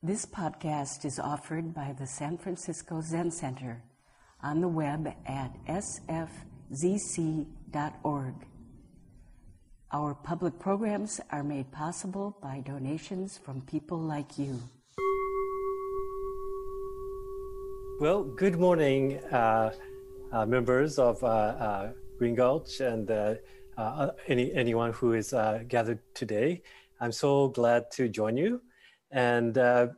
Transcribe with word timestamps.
This 0.00 0.24
podcast 0.24 1.04
is 1.04 1.18
offered 1.18 1.74
by 1.74 1.92
the 1.98 2.06
San 2.06 2.38
Francisco 2.38 3.00
Zen 3.00 3.32
Center 3.32 3.82
on 4.40 4.60
the 4.60 4.68
web 4.68 5.08
at 5.26 5.50
sfzc.org. 5.66 6.24
Our 9.90 10.14
public 10.14 10.56
programs 10.60 11.20
are 11.32 11.42
made 11.42 11.72
possible 11.72 12.38
by 12.40 12.62
donations 12.64 13.38
from 13.38 13.60
people 13.62 13.98
like 13.98 14.38
you. 14.38 14.62
Well, 17.98 18.22
good 18.22 18.56
morning, 18.56 19.18
uh, 19.32 19.72
uh, 20.30 20.46
members 20.46 21.00
of 21.00 21.24
uh, 21.24 21.26
uh 21.26 21.92
Green 22.18 22.36
Gulch 22.36 22.78
and 22.78 23.10
uh, 23.10 23.34
uh, 23.76 24.10
any, 24.28 24.52
anyone 24.54 24.92
who 24.92 25.14
is 25.14 25.34
gathered 25.66 25.98
today. 26.14 26.62
I'm 27.00 27.10
so 27.10 27.48
glad 27.48 27.90
to 27.92 28.08
join 28.08 28.36
you. 28.36 28.62
And 29.10 29.56
uh, 29.56 29.88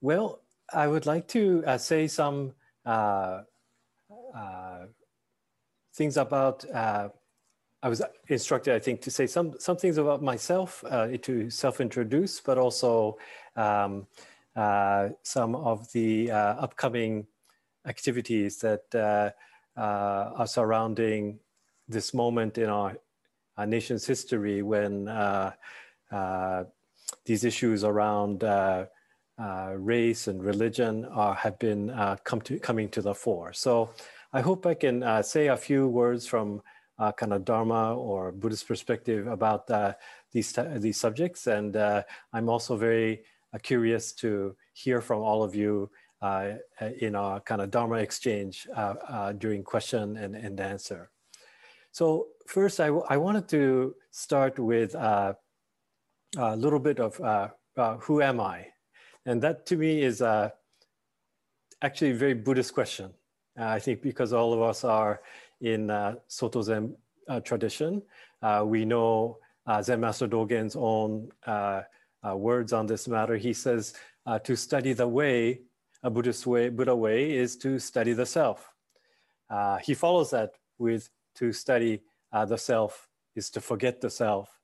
well, 0.00 0.40
I 0.72 0.86
would 0.86 1.06
like 1.06 1.26
to 1.28 1.64
uh, 1.66 1.78
say 1.78 2.06
some 2.06 2.54
uh, 2.86 3.42
uh 4.34 4.86
things 5.94 6.16
about. 6.16 6.64
Uh, 6.70 7.08
I 7.82 7.88
was 7.88 8.02
instructed, 8.28 8.74
I 8.74 8.78
think, 8.78 9.00
to 9.02 9.10
say 9.10 9.26
some 9.26 9.54
some 9.58 9.76
things 9.76 9.98
about 9.98 10.22
myself 10.22 10.84
uh, 10.88 11.08
to 11.22 11.50
self-introduce, 11.50 12.40
but 12.40 12.58
also 12.58 13.16
um, 13.56 14.06
some 15.22 15.54
of 15.54 15.90
the 15.92 16.30
upcoming 16.30 17.26
activities 17.86 18.58
that 18.58 18.84
are 19.76 20.46
surrounding 20.46 21.40
this 21.88 22.12
moment 22.12 22.58
in 22.58 22.68
our, 22.68 22.96
our 23.56 23.66
nation's 23.66 24.06
history 24.06 24.62
when 24.62 25.08
these 27.24 27.44
issues 27.44 27.84
around 27.84 28.44
uh, 28.44 28.86
uh, 29.40 29.72
race 29.76 30.28
and 30.28 30.44
religion 30.44 31.04
are, 31.06 31.34
have 31.34 31.58
been 31.58 31.90
uh, 31.90 32.16
come 32.24 32.40
to, 32.42 32.58
coming 32.58 32.88
to 32.90 33.00
the 33.00 33.14
fore. 33.14 33.52
So 33.52 33.90
I 34.32 34.40
hope 34.40 34.66
I 34.66 34.74
can 34.74 35.02
uh, 35.02 35.22
say 35.22 35.48
a 35.48 35.56
few 35.56 35.88
words 35.88 36.26
from 36.26 36.62
uh, 36.98 37.12
kind 37.12 37.32
of 37.32 37.44
Dharma 37.44 37.96
or 37.96 38.32
Buddhist 38.32 38.68
perspective 38.68 39.26
about 39.26 39.70
uh, 39.70 39.94
these, 40.32 40.56
these 40.76 41.00
subjects. 41.00 41.46
And 41.46 41.74
I'm 42.32 42.48
also 42.48 42.76
very 42.76 43.22
curious 43.62 44.12
to 44.12 44.54
hear 44.74 45.00
from 45.00 45.22
all 45.22 45.42
of 45.42 45.54
you 45.54 45.90
in 47.00 47.14
our 47.16 47.40
kind 47.40 47.62
of 47.62 47.70
Dharma 47.70 47.96
exchange 47.96 48.68
during 49.38 49.64
question 49.64 50.18
and, 50.18 50.36
and 50.36 50.60
answer. 50.60 51.10
So 51.92 52.26
first, 52.46 52.78
I, 52.78 52.88
I 52.88 53.16
wanted 53.16 53.48
to 53.48 53.94
start 54.10 54.58
with 54.58 54.94
a 56.36 56.56
little 56.56 56.78
bit 56.78 57.00
of 57.00 57.20
uh, 57.20 57.48
uh, 57.76 57.96
who 57.98 58.22
am 58.22 58.40
I? 58.40 58.66
And 59.26 59.42
that 59.42 59.66
to 59.66 59.76
me 59.76 60.02
is 60.02 60.22
uh, 60.22 60.50
actually 61.82 62.10
a 62.10 62.14
very 62.14 62.34
Buddhist 62.34 62.74
question. 62.74 63.12
Uh, 63.58 63.66
I 63.66 63.78
think 63.78 64.02
because 64.02 64.32
all 64.32 64.52
of 64.52 64.62
us 64.62 64.84
are 64.84 65.20
in 65.60 65.90
uh, 65.90 66.16
Soto 66.28 66.62
Zen 66.62 66.96
uh, 67.28 67.40
tradition, 67.40 68.02
uh, 68.42 68.62
we 68.66 68.84
know 68.84 69.38
Zen 69.82 70.00
Master 70.00 70.26
Dogen's 70.26 70.74
own 70.76 71.30
words 72.34 72.72
on 72.72 72.86
this 72.86 73.06
matter. 73.06 73.36
He 73.36 73.52
says 73.52 73.94
to 74.44 74.56
study 74.56 74.92
the 74.92 75.06
way, 75.06 75.60
a 76.02 76.10
Buddhist 76.10 76.46
way, 76.46 76.70
Buddha 76.70 76.96
way 76.96 77.36
is 77.36 77.56
to 77.58 77.78
study 77.78 78.12
the 78.12 78.26
self. 78.26 78.72
he 79.82 79.94
follows 79.94 80.30
that 80.30 80.54
with 80.78 81.08
to 81.36 81.52
study 81.52 82.00
the 82.32 82.56
self 82.56 83.08
is 83.36 83.48
to 83.50 83.60
forget 83.60 84.00
the 84.00 84.10
self 84.10 84.59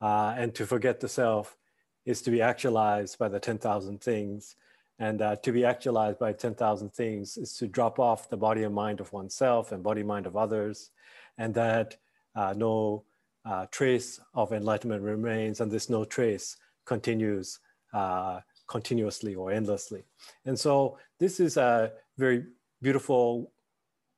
uh, 0.00 0.34
and 0.36 0.54
to 0.54 0.66
forget 0.66 1.00
the 1.00 1.08
self 1.08 1.56
is 2.04 2.22
to 2.22 2.30
be 2.30 2.40
actualized 2.40 3.18
by 3.18 3.28
the 3.28 3.40
10,000 3.40 4.00
things. 4.00 4.56
And 4.98 5.20
uh, 5.20 5.36
to 5.36 5.52
be 5.52 5.64
actualized 5.64 6.18
by 6.18 6.32
10,000 6.32 6.92
things 6.92 7.36
is 7.36 7.54
to 7.58 7.66
drop 7.66 7.98
off 7.98 8.30
the 8.30 8.36
body 8.36 8.62
and 8.62 8.74
mind 8.74 9.00
of 9.00 9.12
oneself 9.12 9.72
and 9.72 9.82
body 9.82 10.02
mind 10.02 10.26
of 10.26 10.36
others, 10.36 10.90
and 11.36 11.52
that 11.54 11.96
uh, 12.34 12.54
no 12.56 13.04
uh, 13.44 13.66
trace 13.70 14.20
of 14.32 14.52
enlightenment 14.52 15.02
remains, 15.02 15.60
and 15.60 15.70
this 15.70 15.90
no 15.90 16.04
trace 16.04 16.56
continues 16.86 17.58
uh, 17.92 18.40
continuously 18.68 19.34
or 19.34 19.52
endlessly. 19.52 20.04
And 20.46 20.58
so 20.58 20.98
this 21.18 21.40
is 21.40 21.58
a 21.58 21.92
very 22.16 22.44
beautiful 22.80 23.52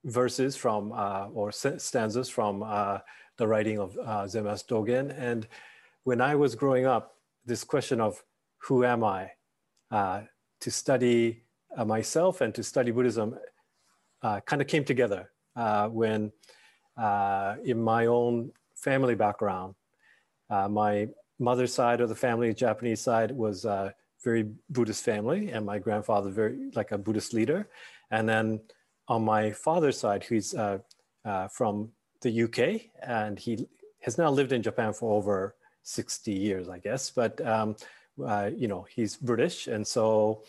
verses 0.04 0.54
from 0.54 0.92
uh, 0.92 1.26
or 1.28 1.50
stanzas 1.50 2.28
from 2.28 2.62
the 3.38 3.47
writing 3.47 3.78
of 3.78 3.97
uh, 3.99 4.26
Zen 4.28 4.44
Master 4.44 4.75
Dogen. 4.75 5.15
And 5.16 5.49
when 6.04 6.21
I 6.21 6.34
was 6.34 6.54
growing 6.54 6.87
up, 6.87 7.15
this 7.47 7.65
question 7.65 8.00
of 8.00 8.22
who 8.59 8.84
am 8.84 9.03
I, 9.03 9.31
uh, 9.91 10.22
to 10.60 10.71
study 10.71 11.44
uh, 11.77 11.84
myself 11.84 12.41
and 12.41 12.54
to 12.54 12.62
study 12.62 12.91
Buddhism 12.91 13.38
uh, 14.22 14.41
kind 14.41 14.60
of 14.60 14.69
came 14.69 14.84
together 14.84 15.31
uh, 15.56 15.88
when 15.88 16.32
uh, 16.97 17.56
in 17.65 17.81
my 17.81 18.06
own 18.06 18.50
family 18.75 19.15
background, 19.15 19.75
uh, 20.50 20.69
my 20.69 21.09
mother's 21.38 21.72
side 21.72 22.00
of 22.00 22.09
the 22.09 22.15
family, 22.15 22.53
Japanese 22.53 23.00
side, 23.00 23.31
was 23.31 23.65
a 23.65 23.94
very 24.25 24.50
Buddhist 24.71 25.04
family, 25.04 25.50
and 25.53 25.65
my 25.65 25.78
grandfather 25.78 26.31
very 26.31 26.71
like 26.75 26.91
a 26.91 26.98
Buddhist 26.98 27.32
leader. 27.32 27.69
And 28.10 28.28
then 28.28 28.60
on 29.06 29.25
my 29.25 29.53
father's 29.53 29.98
side, 29.98 30.25
who's 30.25 30.54
from 31.53 31.93
the 32.22 32.42
UK, 32.44 32.90
and 33.02 33.38
he 33.38 33.66
has 34.00 34.18
now 34.18 34.30
lived 34.30 34.52
in 34.52 34.62
Japan 34.62 34.92
for 34.92 35.12
over 35.12 35.54
60 35.82 36.32
years, 36.32 36.68
I 36.68 36.78
guess. 36.78 37.10
But 37.10 37.40
um, 37.46 37.76
uh, 38.24 38.50
you 38.54 38.68
know, 38.68 38.86
he's 38.90 39.16
British, 39.16 39.68
and 39.68 39.86
so 39.86 40.42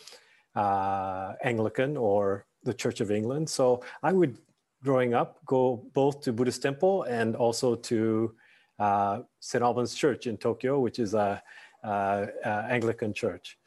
uh, 0.54 1.34
Anglican 1.42 1.96
or 1.96 2.46
the 2.64 2.74
Church 2.74 3.00
of 3.00 3.10
England. 3.10 3.48
So 3.48 3.82
I 4.02 4.12
would, 4.12 4.38
growing 4.82 5.14
up, 5.14 5.44
go 5.46 5.86
both 5.94 6.22
to 6.22 6.32
Buddhist 6.32 6.62
temple 6.62 7.04
and 7.04 7.36
also 7.36 7.74
to 7.74 8.34
uh, 8.78 9.20
St. 9.40 9.62
Albans 9.62 9.94
Church 9.94 10.26
in 10.26 10.36
Tokyo, 10.36 10.80
which 10.80 10.98
is 10.98 11.14
a, 11.14 11.42
a, 11.84 12.28
a 12.44 12.48
Anglican 12.48 13.14
church. 13.14 13.58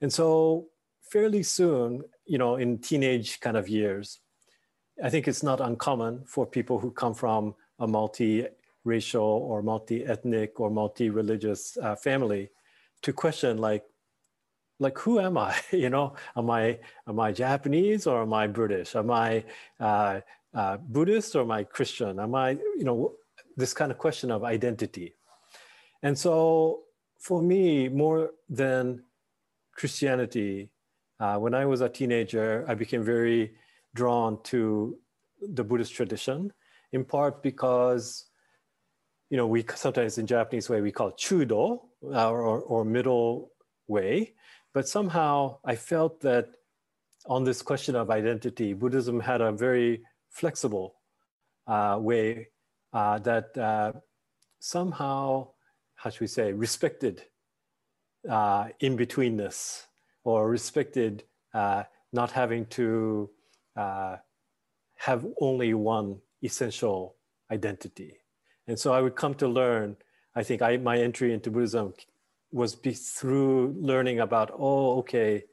And 0.00 0.12
so 0.12 0.68
fairly 1.02 1.42
soon, 1.42 2.02
you 2.24 2.38
know, 2.38 2.56
in 2.56 2.78
teenage 2.78 3.40
kind 3.40 3.56
of 3.56 3.68
years, 3.68 4.20
I 5.02 5.10
think 5.10 5.28
it's 5.28 5.42
not 5.42 5.60
uncommon 5.60 6.24
for 6.26 6.46
people 6.46 6.78
who 6.78 6.90
come 6.90 7.14
from 7.14 7.54
a 7.78 7.86
multi-racial 7.86 9.22
or 9.22 9.62
multi-ethnic 9.62 10.60
or 10.60 10.70
multi-religious 10.70 11.78
uh, 11.78 11.96
family 11.96 12.50
to 13.02 13.12
question 13.12 13.58
like, 13.58 13.84
like 14.78 14.98
who 14.98 15.20
am 15.20 15.38
I? 15.38 15.56
you 15.72 15.90
know, 15.90 16.14
am 16.36 16.50
I 16.50 16.78
am 17.06 17.20
I 17.20 17.32
Japanese 17.32 18.06
or 18.06 18.22
am 18.22 18.32
I 18.32 18.46
British? 18.46 18.94
Am 18.94 19.10
I 19.10 19.44
uh, 19.78 20.20
uh, 20.54 20.76
Buddhist 20.78 21.36
or 21.36 21.42
am 21.42 21.50
I 21.50 21.64
Christian? 21.64 22.18
Am 22.18 22.34
I 22.34 22.50
you 22.50 22.84
know 22.84 23.14
this 23.56 23.72
kind 23.72 23.90
of 23.90 23.98
question 23.98 24.30
of 24.30 24.44
identity? 24.44 25.14
And 26.02 26.18
so 26.18 26.80
for 27.18 27.42
me, 27.42 27.88
more 27.88 28.30
than 28.48 29.04
Christianity, 29.74 30.70
uh, 31.18 31.36
when 31.36 31.54
I 31.54 31.66
was 31.66 31.82
a 31.82 31.88
teenager, 31.88 32.64
I 32.66 32.74
became 32.74 33.04
very 33.04 33.52
drawn 33.94 34.42
to 34.44 34.96
the 35.40 35.64
Buddhist 35.64 35.94
tradition, 35.94 36.52
in 36.92 37.04
part 37.04 37.42
because, 37.42 38.26
you 39.30 39.36
know, 39.36 39.46
we 39.46 39.64
sometimes 39.74 40.18
in 40.18 40.26
Japanese 40.26 40.68
way 40.68 40.80
we 40.80 40.92
call 40.92 41.12
chudo 41.12 41.80
uh, 42.04 42.30
or, 42.30 42.60
or 42.60 42.84
middle 42.84 43.52
way, 43.88 44.34
but 44.72 44.88
somehow 44.88 45.58
I 45.64 45.76
felt 45.76 46.20
that 46.20 46.48
on 47.26 47.44
this 47.44 47.62
question 47.62 47.96
of 47.96 48.10
identity, 48.10 48.72
Buddhism 48.72 49.20
had 49.20 49.40
a 49.40 49.52
very 49.52 50.02
flexible 50.30 50.96
uh, 51.66 51.98
way 52.00 52.48
uh, 52.92 53.18
that 53.20 53.56
uh, 53.58 53.92
somehow, 54.58 55.48
how 55.94 56.10
should 56.10 56.20
we 56.20 56.26
say, 56.26 56.52
respected 56.52 57.22
uh, 58.28 58.68
in 58.80 58.96
betweenness 58.96 59.86
or 60.24 60.48
respected 60.48 61.24
uh, 61.54 61.82
not 62.12 62.30
having 62.30 62.66
to 62.66 63.30
uh, 63.76 64.16
have 64.96 65.26
only 65.40 65.74
one 65.74 66.18
essential 66.42 67.16
identity. 67.50 68.18
And 68.66 68.78
so 68.78 68.92
I 68.92 69.00
would 69.00 69.16
come 69.16 69.34
to 69.34 69.48
learn, 69.48 69.96
I 70.34 70.42
think 70.42 70.62
I, 70.62 70.76
my 70.76 70.98
entry 70.98 71.32
into 71.32 71.50
Buddhism 71.50 71.94
was 72.52 72.74
be 72.74 72.92
through 72.92 73.74
learning 73.78 74.20
about, 74.20 74.50
oh, 74.56 74.98
okay, 74.98 75.44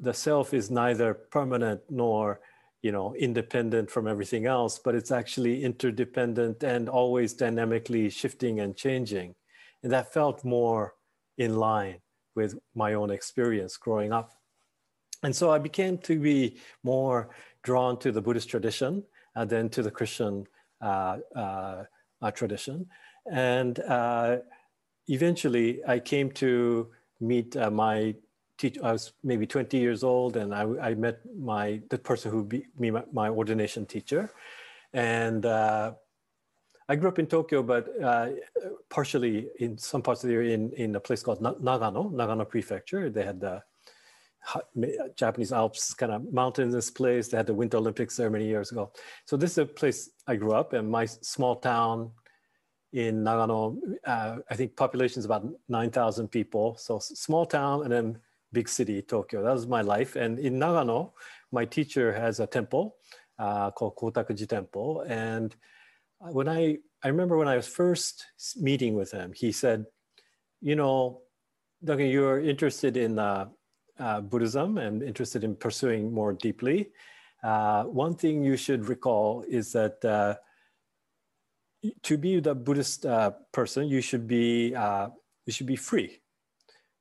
the 0.00 0.12
self 0.12 0.52
is 0.52 0.70
neither 0.70 1.14
permanent 1.14 1.80
nor 1.88 2.40
you 2.82 2.90
know 2.90 3.14
independent 3.14 3.90
from 3.90 4.08
everything 4.08 4.46
else 4.46 4.78
but 4.78 4.94
it's 4.94 5.12
actually 5.12 5.62
interdependent 5.62 6.62
and 6.64 6.88
always 6.88 7.32
dynamically 7.32 8.10
shifting 8.10 8.60
and 8.60 8.76
changing 8.76 9.34
and 9.82 9.92
that 9.92 10.12
felt 10.12 10.44
more 10.44 10.94
in 11.38 11.56
line 11.56 11.98
with 12.34 12.58
my 12.74 12.94
own 12.94 13.10
experience 13.10 13.76
growing 13.76 14.12
up 14.12 14.32
and 15.22 15.34
so 15.34 15.50
I 15.50 15.58
became 15.58 15.98
to 15.98 16.18
be 16.18 16.56
more 16.82 17.30
drawn 17.62 17.98
to 18.00 18.12
the 18.12 18.20
Buddhist 18.20 18.48
tradition 18.48 19.04
uh, 19.36 19.44
than 19.44 19.68
to 19.70 19.82
the 19.82 19.90
Christian 19.90 20.46
uh, 20.80 21.18
uh, 21.36 21.84
uh 22.20 22.30
tradition. 22.32 22.86
And 23.30 23.78
uh, 23.80 24.38
eventually 25.08 25.80
I 25.86 26.00
came 26.00 26.30
to 26.32 26.88
meet 27.20 27.56
uh, 27.56 27.70
my 27.70 28.14
teacher. 28.58 28.80
I 28.84 28.92
was 28.92 29.12
maybe 29.22 29.46
20 29.46 29.78
years 29.78 30.02
old, 30.02 30.36
and 30.36 30.54
I, 30.54 30.62
I 30.80 30.94
met 30.94 31.20
my 31.38 31.80
the 31.88 31.98
person 31.98 32.32
who 32.32 32.44
be 32.44 32.66
me 32.78 32.90
my, 32.90 33.04
my 33.12 33.28
ordination 33.28 33.86
teacher, 33.86 34.30
and 34.92 35.46
I 36.88 36.96
grew 36.96 37.08
up 37.08 37.18
in 37.18 37.26
Tokyo, 37.26 37.62
but 37.62 37.88
uh, 38.02 38.30
partially 38.90 39.48
in 39.60 39.78
some 39.78 40.02
parts 40.02 40.24
of 40.24 40.28
the 40.28 40.34
area 40.34 40.54
in, 40.54 40.72
in 40.72 40.96
a 40.96 41.00
place 41.00 41.22
called 41.22 41.40
Nagano, 41.40 42.12
Nagano 42.12 42.46
Prefecture. 42.46 43.08
They 43.08 43.24
had 43.24 43.40
the 43.40 43.62
Japanese 45.16 45.52
Alps 45.52 45.94
kind 45.94 46.12
of 46.12 46.32
mountainous 46.32 46.90
place. 46.90 47.28
They 47.28 47.36
had 47.36 47.46
the 47.46 47.54
Winter 47.54 47.76
Olympics 47.76 48.16
there 48.16 48.30
many 48.30 48.46
years 48.46 48.72
ago. 48.72 48.92
So 49.24 49.36
this 49.36 49.52
is 49.52 49.58
a 49.58 49.66
place 49.66 50.10
I 50.26 50.36
grew 50.36 50.52
up 50.52 50.74
in. 50.74 50.90
My 50.90 51.06
small 51.06 51.56
town 51.56 52.10
in 52.92 53.24
Nagano, 53.24 53.78
uh, 54.04 54.36
I 54.50 54.54
think 54.54 54.76
population 54.76 55.20
is 55.20 55.24
about 55.24 55.46
9,000 55.68 56.28
people. 56.28 56.76
So 56.76 56.98
small 56.98 57.46
town 57.46 57.82
and 57.82 57.92
then 57.92 58.18
big 58.52 58.68
city, 58.68 59.00
Tokyo. 59.00 59.42
That 59.42 59.52
was 59.52 59.66
my 59.66 59.80
life. 59.80 60.16
And 60.16 60.38
in 60.38 60.58
Nagano, 60.58 61.12
my 61.52 61.64
teacher 61.64 62.12
has 62.12 62.40
a 62.40 62.46
temple 62.46 62.96
uh, 63.38 63.70
called 63.70 63.96
Kotakuji 63.96 64.48
Temple. 64.48 65.04
And 65.08 65.54
when 66.18 66.48
I, 66.48 66.78
I 67.02 67.08
remember 67.08 67.36
when 67.36 67.48
I 67.48 67.56
was 67.56 67.66
first 67.66 68.26
meeting 68.56 68.94
with 68.94 69.10
him, 69.10 69.32
he 69.34 69.52
said, 69.52 69.86
you 70.60 70.76
know, 70.76 71.22
Duncan, 71.84 72.06
you're 72.06 72.40
interested 72.40 72.96
in 72.96 73.18
uh, 73.18 73.46
uh, 74.02 74.20
Buddhism 74.20 74.78
and 74.78 75.02
interested 75.02 75.44
in 75.44 75.54
pursuing 75.54 76.12
more 76.12 76.32
deeply. 76.32 76.90
Uh, 77.42 77.84
one 77.84 78.14
thing 78.14 78.42
you 78.42 78.56
should 78.56 78.88
recall 78.88 79.44
is 79.48 79.72
that 79.72 80.04
uh, 80.04 80.34
to 82.02 82.18
be 82.18 82.40
the 82.40 82.54
Buddhist 82.54 83.06
uh, 83.06 83.30
person, 83.52 83.88
you 83.88 84.00
should 84.00 84.26
be 84.26 84.74
uh, 84.74 85.08
you 85.46 85.52
should 85.52 85.66
be 85.66 85.76
free, 85.76 86.20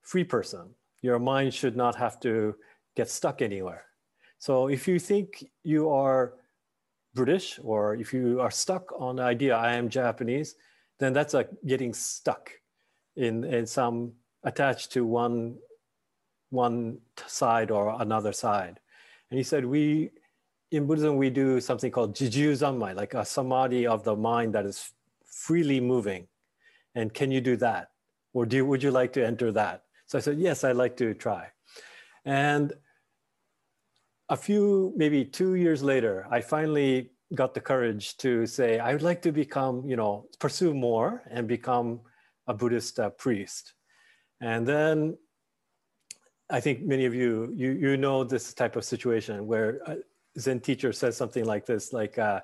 free 0.01 0.23
person. 0.23 0.75
Your 1.01 1.19
mind 1.19 1.53
should 1.53 1.75
not 1.75 1.95
have 1.95 2.19
to 2.21 2.55
get 2.95 3.09
stuck 3.09 3.41
anywhere. 3.41 3.85
So 4.39 4.67
if 4.67 4.87
you 4.87 4.99
think 4.99 5.45
you 5.63 5.89
are 5.89 6.33
British 7.13 7.59
or 7.63 7.95
if 7.95 8.13
you 8.13 8.39
are 8.41 8.51
stuck 8.51 8.91
on 8.97 9.17
the 9.17 9.23
idea 9.23 9.55
I 9.55 9.73
am 9.73 9.89
Japanese, 9.89 10.55
then 10.99 11.13
that's 11.13 11.33
like 11.33 11.49
getting 11.65 11.93
stuck 11.93 12.51
in, 13.15 13.43
in 13.43 13.65
some 13.67 14.13
attached 14.43 14.91
to 14.93 15.05
one 15.05 15.57
one 16.51 16.99
side 17.25 17.71
or 17.71 17.95
another 17.99 18.31
side. 18.31 18.79
And 19.29 19.37
he 19.37 19.43
said, 19.43 19.65
we 19.65 20.11
in 20.71 20.85
Buddhism 20.85 21.17
we 21.17 21.29
do 21.29 21.59
something 21.59 21.91
called 21.91 22.15
jiju 22.15 22.51
zanmai, 22.51 22.95
like 22.95 23.13
a 23.13 23.25
samadhi 23.25 23.87
of 23.87 24.03
the 24.03 24.15
mind 24.15 24.53
that 24.53 24.65
is 24.65 24.93
freely 25.25 25.79
moving. 25.79 26.27
And 26.95 27.13
can 27.13 27.31
you 27.31 27.41
do 27.41 27.57
that? 27.57 27.89
Or 28.33 28.45
do 28.45 28.65
would 28.65 28.83
you 28.83 28.91
like 28.91 29.13
to 29.13 29.25
enter 29.25 29.51
that? 29.53 29.83
So 30.05 30.17
I 30.17 30.21
said, 30.21 30.39
yes, 30.39 30.63
I'd 30.63 30.75
like 30.75 30.95
to 30.97 31.13
try. 31.13 31.47
And 32.25 32.73
a 34.29 34.37
few, 34.37 34.93
maybe 34.95 35.25
two 35.25 35.55
years 35.55 35.83
later, 35.83 36.27
I 36.29 36.41
finally 36.41 37.11
got 37.35 37.53
the 37.53 37.61
courage 37.61 38.17
to 38.17 38.45
say, 38.45 38.79
I 38.79 38.93
would 38.93 39.01
like 39.01 39.21
to 39.23 39.31
become, 39.31 39.87
you 39.87 39.95
know, 39.95 40.27
pursue 40.39 40.73
more 40.73 41.23
and 41.29 41.47
become 41.47 42.01
a 42.47 42.53
Buddhist 42.53 42.99
uh, 42.99 43.09
priest. 43.11 43.73
And 44.41 44.65
then 44.65 45.17
I 46.51 46.59
think 46.59 46.83
many 46.83 47.05
of 47.05 47.15
you, 47.15 47.53
you, 47.55 47.71
you 47.71 47.97
know 47.97 48.23
this 48.23 48.53
type 48.53 48.75
of 48.75 48.83
situation 48.83 49.47
where 49.47 49.79
a 49.87 49.97
Zen 50.39 50.59
teacher 50.59 50.91
says 50.93 51.17
something 51.17 51.45
like 51.45 51.65
this, 51.65 51.93
like, 51.93 52.17
uh, 52.17 52.41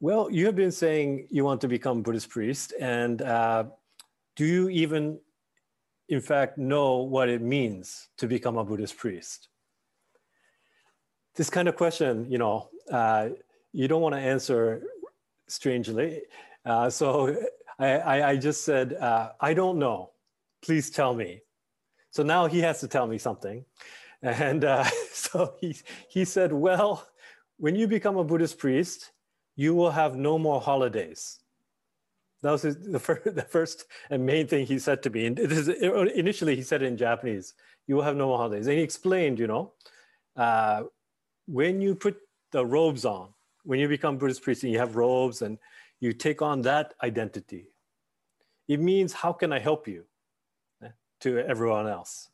well, 0.00 0.30
you 0.30 0.46
have 0.46 0.56
been 0.56 0.72
saying 0.72 1.28
you 1.30 1.44
want 1.44 1.60
to 1.60 1.68
become 1.68 2.02
Buddhist 2.02 2.28
priest, 2.30 2.72
and 2.80 3.22
uh, 3.22 3.64
do 4.34 4.44
you 4.44 4.68
even, 4.70 5.18
in 6.08 6.20
fact, 6.20 6.58
know 6.58 6.96
what 6.96 7.28
it 7.28 7.40
means 7.40 8.08
to 8.16 8.26
become 8.26 8.56
a 8.58 8.64
Buddhist 8.64 8.96
priest? 8.96 9.48
this 11.34 11.48
kind 11.48 11.68
of 11.68 11.76
question, 11.76 12.26
you 12.30 12.38
know, 12.38 12.68
uh, 12.90 13.30
you 13.72 13.88
don't 13.88 14.02
want 14.02 14.14
to 14.14 14.20
answer 14.20 14.82
strangely. 15.48 16.22
Uh, 16.64 16.90
so 16.90 17.36
I, 17.78 17.88
I, 17.98 18.28
I, 18.30 18.36
just 18.36 18.64
said, 18.64 18.94
uh, 18.94 19.32
I 19.40 19.54
don't 19.54 19.78
know. 19.78 20.10
Please 20.62 20.90
tell 20.90 21.14
me. 21.14 21.40
So 22.12 22.22
now 22.22 22.46
he 22.46 22.60
has 22.60 22.78
to 22.80 22.88
tell 22.88 23.06
me 23.06 23.18
something. 23.18 23.64
And 24.22 24.64
uh, 24.64 24.84
so 25.12 25.54
he, 25.60 25.76
he 26.08 26.24
said, 26.24 26.52
Well, 26.52 27.06
when 27.56 27.74
you 27.74 27.88
become 27.88 28.16
a 28.16 28.24
Buddhist 28.24 28.58
priest, 28.58 29.10
you 29.56 29.74
will 29.74 29.90
have 29.90 30.14
no 30.14 30.38
more 30.38 30.60
holidays. 30.60 31.40
That 32.42 32.52
was 32.52 32.62
his, 32.62 32.76
the, 32.78 32.98
first, 32.98 33.24
the 33.34 33.42
first 33.42 33.86
and 34.10 34.24
main 34.24 34.46
thing 34.46 34.66
he 34.66 34.78
said 34.78 35.02
to 35.02 35.10
me. 35.10 35.26
And 35.26 35.38
is, 35.38 35.68
initially, 35.68 36.54
he 36.54 36.62
said 36.62 36.82
it 36.82 36.86
in 36.86 36.96
Japanese, 36.96 37.54
You 37.86 37.96
will 37.96 38.02
have 38.02 38.16
no 38.16 38.28
more 38.28 38.38
holidays. 38.38 38.66
And 38.66 38.76
he 38.76 38.82
explained, 38.82 39.38
you 39.38 39.46
know, 39.46 39.72
uh, 40.36 40.84
when 41.46 41.80
you 41.80 41.94
put 41.94 42.18
the 42.52 42.64
robes 42.64 43.04
on, 43.04 43.28
when 43.64 43.80
you 43.80 43.88
become 43.88 44.18
Buddhist 44.18 44.42
priest 44.42 44.64
and 44.64 44.72
you 44.72 44.78
have 44.78 44.96
robes 44.96 45.40
and 45.40 45.58
you 46.00 46.12
take 46.12 46.42
on 46.42 46.62
that 46.62 46.94
identity, 47.02 47.68
it 48.68 48.80
means 48.80 49.12
how 49.12 49.32
can 49.32 49.52
I 49.52 49.58
help 49.58 49.88
you 49.88 50.04
to 51.22 51.38
everyone 51.38 51.88
else? 51.88 52.30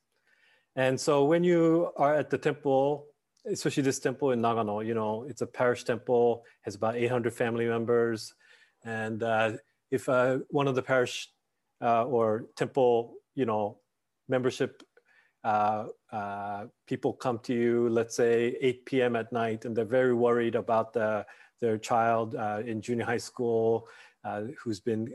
And 0.77 1.01
so 1.01 1.25
when 1.25 1.43
you 1.43 1.91
are 1.97 2.15
at 2.15 2.31
the 2.31 2.39
temple, 2.39 3.07
especially 3.47 3.83
this 3.83 3.99
temple 3.99 4.33
in 4.33 4.41
Nagano, 4.41 4.85
you 4.85 4.95
know, 4.95 5.25
it's 5.29 5.43
a 5.43 5.47
parish 5.47 5.85
temple, 5.85 6.45
has 6.63 6.75
about 6.75 6.97
800 6.97 7.33
family 7.33 7.67
members. 7.67 8.35
And 8.85 9.23
uh, 9.23 9.53
if 9.91 10.09
uh, 10.09 10.39
one 10.51 10.69
of 10.69 10.75
the 10.75 10.83
parish 10.83 11.31
uh, 11.81 12.05
or 12.05 12.47
temple, 12.57 13.15
you 13.35 13.47
know, 13.47 13.79
membership 14.29 14.83
uh, 15.45 15.87
uh, 16.13 16.67
people 16.87 17.13
come 17.13 17.39
to 17.41 17.55
you, 17.55 17.89
let's 17.89 18.15
say 18.17 18.57
8 18.61 18.87
p.m. 18.87 19.17
at 19.17 19.33
night, 19.33 19.65
and 19.65 19.75
they're 19.75 19.85
very 19.85 20.15
worried 20.15 20.55
about 20.55 20.93
the, 20.93 21.25
their 21.61 21.79
child 21.79 22.35
uh, 22.35 22.63
in 22.65 22.81
junior 22.81 23.05
high 23.05 23.19
school 23.19 23.89
who's 24.63 24.79
been 24.79 25.09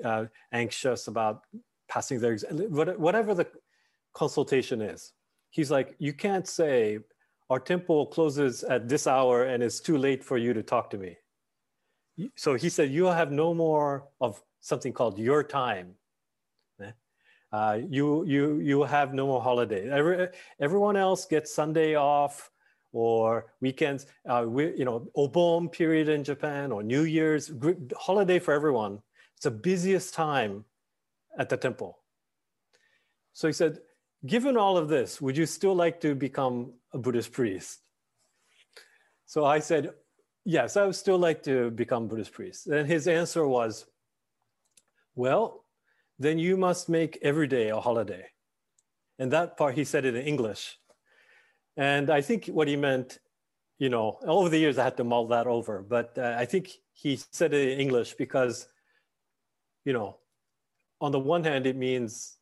anxious 0.51 1.07
about 1.07 1.43
passing 1.87 2.19
their 2.19 2.31
exam, 2.31 2.57
whatever 2.71 3.35
the 3.35 3.45
consultation 4.13 4.81
is. 4.81 5.13
He's 5.49 5.71
like, 5.71 5.95
you 5.99 6.13
can't 6.13 6.47
say, 6.47 6.99
our 7.49 7.59
temple 7.59 8.07
closes 8.07 8.63
at 8.63 8.87
this 8.87 9.05
hour 9.05 9.43
and 9.43 9.61
it's 9.61 9.79
too 9.79 9.97
late 9.97 10.23
for 10.23 10.37
you 10.37 10.53
to 10.53 10.63
talk 10.63 10.89
to 10.91 10.97
me. 10.97 11.17
So 12.35 12.55
he 12.55 12.69
said, 12.69 12.91
you'll 12.91 13.11
have 13.11 13.31
no 13.31 13.53
more 13.53 14.07
of 14.21 14.41
something 14.61 14.93
called 14.93 15.19
your 15.19 15.43
time 15.43 15.95
uh, 17.53 17.77
you 17.87 18.25
you 18.25 18.57
you 18.57 18.83
have 18.83 19.13
no 19.13 19.27
more 19.27 19.41
holiday. 19.41 19.87
Every, 19.87 20.27
everyone 20.59 20.97
else 20.97 21.25
gets 21.25 21.53
Sunday 21.53 21.93
off 21.93 22.49
or 22.91 23.53
weekends. 23.61 24.07
Uh, 24.27 24.45
we, 24.47 24.75
you 24.75 24.85
know, 24.85 25.07
Obon 25.15 25.71
period 25.71 26.09
in 26.09 26.23
Japan 26.23 26.71
or 26.71 26.81
New 26.81 27.03
Year's 27.03 27.51
holiday 27.95 28.39
for 28.39 28.55
everyone. 28.55 28.99
It's 29.35 29.43
the 29.43 29.51
busiest 29.51 30.15
time 30.15 30.65
at 31.37 31.47
the 31.47 31.57
temple. 31.57 31.99
So 33.33 33.47
he 33.47 33.53
said, 33.53 33.79
given 34.25 34.57
all 34.57 34.77
of 34.77 34.87
this, 34.87 35.21
would 35.21 35.37
you 35.37 35.45
still 35.45 35.75
like 35.75 36.01
to 36.01 36.15
become 36.15 36.73
a 36.93 36.97
Buddhist 36.97 37.31
priest? 37.31 37.79
So 39.25 39.45
I 39.45 39.59
said, 39.59 39.91
yes, 40.45 40.77
I 40.77 40.85
would 40.85 40.95
still 40.95 41.17
like 41.17 41.43
to 41.43 41.71
become 41.71 42.07
Buddhist 42.07 42.33
priest. 42.33 42.67
And 42.67 42.87
his 42.87 43.07
answer 43.07 43.47
was, 43.47 43.85
well, 45.15 45.65
then 46.19 46.39
you 46.39 46.57
must 46.57 46.89
make 46.89 47.17
every 47.21 47.47
day 47.47 47.69
a 47.69 47.79
holiday. 47.79 48.27
And 49.19 49.31
that 49.31 49.57
part, 49.57 49.75
he 49.75 49.83
said 49.83 50.05
it 50.05 50.15
in 50.15 50.25
English. 50.25 50.77
And 51.75 52.09
I 52.09 52.21
think 52.21 52.47
what 52.47 52.67
he 52.67 52.75
meant, 52.75 53.19
you 53.79 53.89
know, 53.89 54.19
over 54.25 54.49
the 54.49 54.57
years 54.57 54.77
I 54.77 54.83
had 54.83 54.97
to 54.97 55.03
mull 55.03 55.27
that 55.27 55.47
over, 55.47 55.81
but 55.81 56.17
uh, 56.17 56.35
I 56.37 56.45
think 56.45 56.69
he 56.93 57.19
said 57.31 57.53
it 57.53 57.69
in 57.69 57.79
English 57.79 58.13
because, 58.13 58.67
you 59.83 59.93
know, 59.93 60.17
on 61.01 61.11
the 61.11 61.19
one 61.19 61.43
hand, 61.43 61.65
it 61.65 61.75
means 61.75 62.37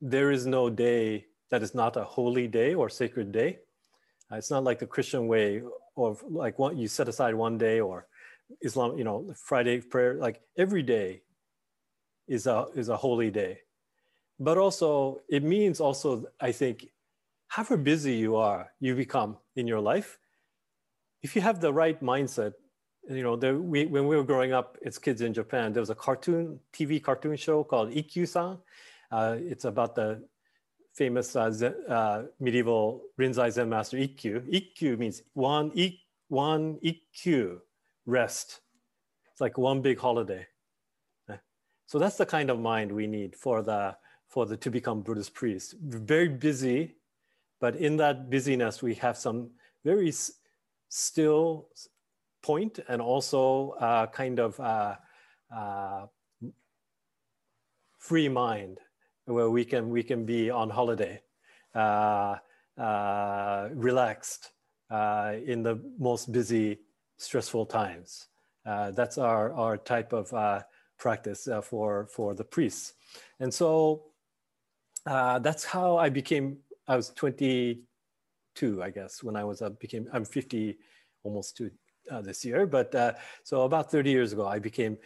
there 0.00 0.30
is 0.30 0.46
no 0.46 0.70
day 0.70 1.26
that 1.50 1.62
is 1.62 1.74
not 1.74 1.96
a 1.96 2.04
holy 2.04 2.46
day 2.46 2.74
or 2.74 2.88
sacred 2.88 3.32
day. 3.32 3.58
Uh, 4.30 4.36
it's 4.36 4.50
not 4.50 4.64
like 4.64 4.78
the 4.78 4.86
Christian 4.86 5.26
way 5.26 5.62
of 5.96 6.22
like 6.28 6.58
what 6.58 6.76
you 6.76 6.88
set 6.88 7.08
aside 7.08 7.34
one 7.34 7.58
day 7.58 7.80
or 7.80 8.06
Islam, 8.62 8.96
you 8.98 9.04
know, 9.04 9.32
Friday 9.36 9.80
prayer, 9.80 10.14
like 10.14 10.40
every 10.56 10.82
day 10.82 11.22
is 12.28 12.46
a 12.46 12.66
is 12.74 12.88
a 12.88 12.96
holy 12.96 13.30
day. 13.30 13.58
But 14.38 14.56
also 14.56 15.20
it 15.28 15.42
means 15.42 15.80
also 15.80 16.24
i 16.40 16.52
think 16.52 16.88
however 17.48 17.76
busy 17.76 18.14
you 18.14 18.36
are 18.36 18.72
you 18.80 18.94
become 18.94 19.36
in 19.56 19.66
your 19.66 19.80
life. 19.80 20.18
If 21.22 21.36
you 21.36 21.42
have 21.42 21.60
the 21.60 21.72
right 21.72 22.00
mindset 22.02 22.54
you 23.08 23.22
know 23.22 23.36
there, 23.36 23.56
we, 23.56 23.86
when 23.86 24.06
we 24.06 24.16
were 24.16 24.24
growing 24.24 24.52
up 24.52 24.76
as 24.84 24.98
kids 24.98 25.20
in 25.22 25.32
japan 25.32 25.72
there 25.72 25.80
was 25.80 25.90
a 25.90 25.94
cartoon 25.94 26.60
tv 26.72 27.02
cartoon 27.02 27.36
show 27.36 27.64
called 27.64 27.90
ikkyu-san 27.90 28.58
uh, 29.10 29.36
it's 29.38 29.64
about 29.64 29.94
the 29.94 30.22
famous 30.94 31.36
uh, 31.36 31.50
Zen, 31.50 31.74
uh, 31.88 32.24
medieval 32.38 33.02
rinzai 33.18 33.50
zen 33.50 33.68
master 33.68 33.96
ikkyu 33.96 34.42
ikkyu 34.48 34.98
means 34.98 35.22
one 35.34 35.70
ik, 35.74 35.98
one 36.28 36.78
ikkyu 36.82 37.58
rest. 38.06 38.60
It's 39.32 39.40
like 39.40 39.58
one 39.58 39.80
big 39.80 39.98
holiday. 39.98 40.46
So 41.86 41.98
that's 41.98 42.16
the 42.16 42.26
kind 42.26 42.50
of 42.50 42.60
mind 42.60 42.92
we 42.92 43.08
need 43.08 43.34
for 43.34 43.62
the 43.62 43.96
for 44.28 44.46
the 44.46 44.56
to 44.58 44.70
become 44.70 45.02
Buddhist 45.02 45.34
priest. 45.34 45.74
Very 45.82 46.28
busy, 46.28 46.94
but 47.60 47.74
in 47.74 47.96
that 47.96 48.30
busyness, 48.30 48.80
we 48.80 48.94
have 48.94 49.16
some 49.16 49.50
very 49.84 50.12
still 50.88 51.66
point 52.42 52.78
and 52.88 53.02
also 53.02 53.70
uh, 53.80 54.06
kind 54.06 54.38
of 54.38 54.60
uh, 54.60 54.94
uh, 55.52 56.06
free 57.98 58.28
mind 58.28 58.78
where 59.30 59.50
we 59.50 59.64
can 59.64 59.88
we 59.90 60.02
can 60.02 60.24
be 60.24 60.50
on 60.50 60.68
holiday, 60.70 61.22
uh, 61.74 62.36
uh, 62.76 63.68
relaxed 63.72 64.52
uh, 64.90 65.34
in 65.46 65.62
the 65.62 65.80
most 65.98 66.32
busy, 66.32 66.78
stressful 67.18 67.66
times. 67.66 68.26
that's 68.64 69.18
our 69.18 69.52
our 69.52 69.76
type 69.76 70.12
of 70.12 70.32
practice 70.98 71.48
for 71.62 72.06
for 72.06 72.34
the 72.34 72.44
priests, 72.44 72.94
and 73.38 73.52
so 73.52 74.02
that's 75.04 75.64
how 75.64 75.96
I 75.96 76.08
became. 76.10 76.58
I 76.88 76.96
was 76.96 77.10
22, 77.10 78.82
I 78.82 78.90
guess, 78.90 79.22
when 79.22 79.36
I 79.36 79.44
was 79.44 79.62
uh, 79.62 79.70
became. 79.70 80.08
I'm 80.12 80.24
50, 80.24 80.76
almost 81.22 81.56
two 81.56 81.70
uh, 82.10 82.20
this 82.20 82.44
year, 82.44 82.66
but 82.66 82.92
uh, 82.94 83.12
so 83.44 83.62
about 83.62 83.92
30 83.92 84.10
years 84.10 84.32
ago, 84.32 84.46
I 84.46 84.58
became 84.58 84.98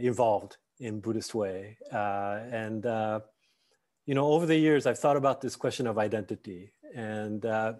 involved 0.00 0.58
in 0.78 1.00
Buddhist 1.00 1.34
way. 1.34 1.76
Uh, 1.92 2.40
and, 2.50 2.86
uh, 2.86 3.20
you 4.06 4.14
know, 4.14 4.26
over 4.26 4.46
the 4.46 4.56
years, 4.56 4.86
I've 4.86 4.98
thought 4.98 5.16
about 5.16 5.40
this 5.40 5.56
question 5.56 5.86
of 5.86 5.98
identity. 5.98 6.72
And 6.94 7.44
uh, 7.46 7.74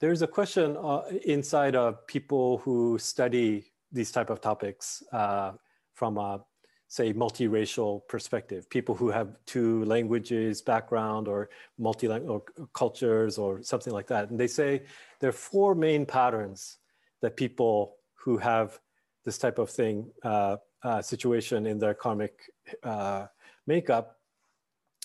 there's 0.00 0.22
a 0.22 0.26
question 0.26 0.76
uh, 0.76 1.02
inside 1.24 1.76
of 1.76 2.06
people 2.06 2.58
who 2.58 2.98
study 2.98 3.72
these 3.92 4.10
type 4.12 4.30
of 4.30 4.40
topics 4.40 5.02
uh, 5.12 5.52
from 5.94 6.16
a, 6.18 6.44
say, 6.88 7.12
multiracial 7.12 8.06
perspective, 8.08 8.68
people 8.70 8.94
who 8.94 9.10
have 9.10 9.36
two 9.46 9.84
languages 9.84 10.62
background 10.62 11.28
or 11.28 11.50
multi 11.78 12.08
or 12.08 12.42
cultures 12.72 13.38
or 13.38 13.62
something 13.62 13.92
like 13.92 14.06
that. 14.06 14.30
And 14.30 14.38
they 14.38 14.46
say 14.46 14.82
there 15.20 15.30
are 15.30 15.32
four 15.32 15.74
main 15.74 16.06
patterns 16.06 16.78
that 17.22 17.36
people 17.36 17.96
who 18.14 18.38
have 18.38 18.78
this 19.24 19.38
type 19.38 19.58
of 19.58 19.70
thing 19.70 20.10
uh, 20.22 20.56
uh, 20.82 21.02
situation 21.02 21.66
in 21.66 21.78
their 21.78 21.94
karmic 21.94 22.34
uh, 22.82 23.26
makeup 23.66 24.18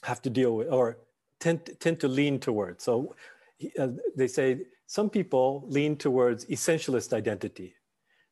have 0.04 0.22
to 0.22 0.30
deal 0.30 0.56
with 0.56 0.70
or 0.70 0.98
tend, 1.40 1.70
tend 1.80 2.00
to 2.00 2.08
lean 2.08 2.40
towards. 2.40 2.84
So 2.84 3.16
uh, 3.80 3.90
they 4.16 4.28
say 4.28 4.62
some 4.88 5.10
people 5.10 5.66
lean 5.68 5.98
towards 5.98 6.46
essentialist 6.46 7.14
identity. 7.14 7.76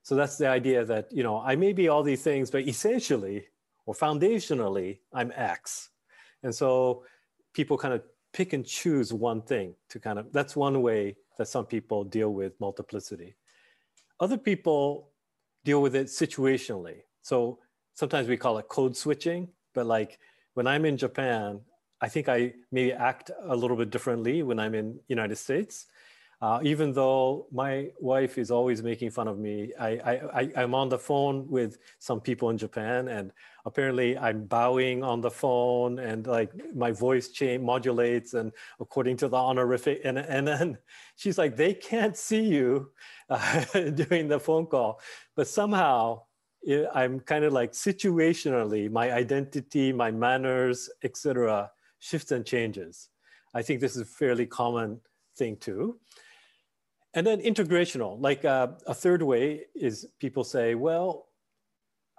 So 0.03 0.15
that's 0.15 0.37
the 0.37 0.47
idea 0.47 0.85
that, 0.85 1.11
you 1.11 1.23
know, 1.23 1.39
I 1.41 1.55
may 1.55 1.73
be 1.73 1.87
all 1.87 2.03
these 2.03 2.21
things, 2.21 2.51
but 2.51 2.67
essentially 2.67 3.45
or 3.85 3.93
foundationally, 3.93 4.99
I'm 5.13 5.31
X. 5.35 5.89
And 6.43 6.53
so 6.53 7.05
people 7.53 7.77
kind 7.77 7.93
of 7.93 8.01
pick 8.33 8.53
and 8.53 8.65
choose 8.65 9.13
one 9.13 9.41
thing 9.41 9.75
to 9.89 9.99
kind 9.99 10.19
of, 10.19 10.31
that's 10.31 10.55
one 10.55 10.81
way 10.81 11.15
that 11.37 11.47
some 11.47 11.65
people 11.65 12.03
deal 12.03 12.33
with 12.33 12.59
multiplicity. 12.59 13.35
Other 14.19 14.37
people 14.37 15.09
deal 15.63 15.81
with 15.81 15.95
it 15.95 16.07
situationally. 16.07 17.01
So 17.23 17.59
sometimes 17.95 18.27
we 18.27 18.37
call 18.37 18.59
it 18.59 18.67
code 18.67 18.95
switching, 18.95 19.47
but 19.73 19.87
like 19.87 20.19
when 20.53 20.67
I'm 20.67 20.85
in 20.85 20.97
Japan, 20.97 21.61
I 22.01 22.09
think 22.09 22.29
I 22.29 22.53
maybe 22.71 22.93
act 22.93 23.31
a 23.45 23.55
little 23.55 23.77
bit 23.77 23.89
differently 23.89 24.43
when 24.43 24.59
I'm 24.59 24.75
in 24.75 24.99
United 25.07 25.37
States. 25.37 25.87
Uh, 26.41 26.59
even 26.61 26.91
though 26.91 27.47
my 27.53 27.89
wife 28.01 28.37
is 28.37 28.51
always 28.51 28.83
making 28.83 29.09
fun 29.09 29.29
of 29.29 29.39
me, 29.39 29.71
I, 29.79 29.87
I, 29.89 30.51
I, 30.57 30.63
am 30.63 30.75
on 30.75 30.89
the 30.89 30.99
phone 30.99 31.47
with 31.47 31.77
some 31.99 32.19
people 32.19 32.49
in 32.49 32.57
Japan, 32.57 33.07
and 33.07 33.31
apparently 33.65 34.17
I'm 34.17 34.43
bowing 34.43 35.05
on 35.05 35.21
the 35.21 35.31
phone, 35.31 35.99
and 35.99 36.27
like 36.27 36.51
my 36.75 36.91
voice 36.91 37.31
modulates, 37.61 38.33
and 38.33 38.51
according 38.81 39.15
to 39.17 39.29
the 39.29 39.37
honorific, 39.37 40.01
and 40.03 40.17
and 40.17 40.45
then 40.45 40.77
she's 41.15 41.37
like, 41.37 41.55
they 41.55 41.73
can't 41.73 42.17
see 42.17 42.43
you 42.43 42.91
uh, 43.29 43.63
doing 43.91 44.27
the 44.27 44.39
phone 44.41 44.65
call, 44.65 44.99
but 45.37 45.47
somehow 45.47 46.23
I'm 46.93 47.19
kind 47.19 47.43
of 47.43 47.53
like 47.53 47.73
situationally, 47.73 48.89
my 48.89 49.11
identity, 49.11 49.91
my 49.91 50.11
manners, 50.11 50.89
etc., 51.03 51.71
shifts 51.99 52.31
and 52.31 52.45
changes. 52.45 53.09
I 53.53 53.61
think 53.61 53.81
this 53.81 53.95
is 53.95 54.01
a 54.01 54.05
fairly 54.05 54.45
common 54.45 55.01
thing 55.37 55.57
too. 55.57 55.99
And 57.13 57.27
then 57.27 57.41
integrational, 57.41 58.19
like 58.19 58.43
uh, 58.43 58.69
a 58.87 58.93
third 58.93 59.21
way 59.21 59.65
is 59.75 60.07
people 60.19 60.43
say, 60.43 60.73
well, 60.73 61.27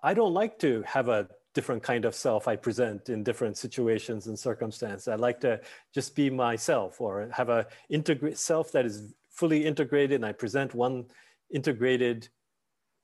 I 0.03 0.15
don't 0.15 0.35
like 0.35 0.59
to 0.61 0.83
have 0.87 1.09
a 1.09 1.29
different 1.55 1.83
kind 1.83 2.05
of 2.05 2.15
self 2.15 2.47
I 2.47 2.57
present 2.57 3.09
in 3.09 3.25
different 3.25 3.57
situations 3.57 4.27
and 4.27 4.39
circumstances. 4.39 5.09
I 5.09 5.15
like 5.15 5.41
to 5.41 5.61
just 5.95 6.15
be 6.15 6.31
myself 6.31 7.01
or 7.01 7.29
have 7.33 7.49
a 7.49 7.67
integrate 7.89 8.39
self 8.39 8.71
that 8.73 8.85
is 8.85 9.15
fully 9.31 9.65
integrated 9.65 10.17
and 10.17 10.27
I 10.27 10.33
present 10.33 10.75
one 10.75 11.07
integrated 11.51 12.29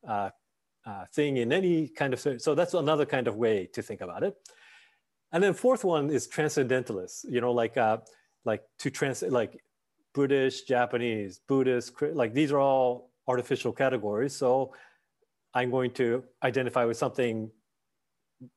uh, 0.06 0.30
uh, 0.90 1.04
thing 1.14 1.36
in 1.36 1.52
any 1.52 1.88
kind 1.88 2.12
of 2.12 2.20
so 2.20 2.54
that's 2.54 2.74
another 2.74 3.06
kind 3.06 3.28
of 3.28 3.36
way 3.36 3.68
to 3.74 3.82
think 3.82 4.00
about 4.00 4.22
it. 4.22 4.34
And 5.32 5.42
then 5.42 5.54
fourth 5.54 5.84
one 5.84 6.10
is 6.10 6.26
transcendentalists 6.26 7.24
you 7.28 7.40
know 7.40 7.52
like 7.52 7.76
uh, 7.76 7.98
like 8.44 8.62
to 8.80 8.90
trans 8.90 9.22
like 9.22 9.62
buddhist 10.14 10.66
japanese 10.66 11.40
buddhist 11.46 11.92
like 12.22 12.32
these 12.34 12.50
are 12.52 12.58
all 12.58 13.10
artificial 13.28 13.72
categories. 13.72 14.34
So 14.34 14.74
i'm 15.54 15.70
going 15.70 15.92
to 15.92 16.24
identify 16.42 16.84
with 16.84 16.96
something 16.96 17.50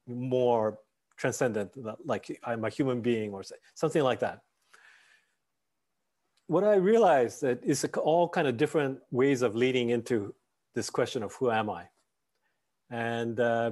more 0.08 0.80
transcendent 1.18 1.70
like 2.06 2.40
i'm 2.44 2.64
a 2.66 2.70
human 2.70 3.02
being 3.02 3.32
or 3.34 3.44
something 3.76 4.04
like 4.04 4.20
that. 4.22 4.40
What 6.48 6.64
i 6.64 6.76
realized 6.76 7.42
that 7.42 7.60
is 7.64 7.86
all 8.12 8.28
kind 8.28 8.48
of 8.48 8.58
different 8.58 9.00
ways 9.12 9.42
of 9.44 9.56
leading 9.56 9.90
into 9.90 10.34
this 10.76 10.90
question 10.90 11.22
of 11.22 11.32
who 11.36 11.52
am 11.52 11.70
i 11.70 11.84
and 12.94 13.40
uh, 13.40 13.72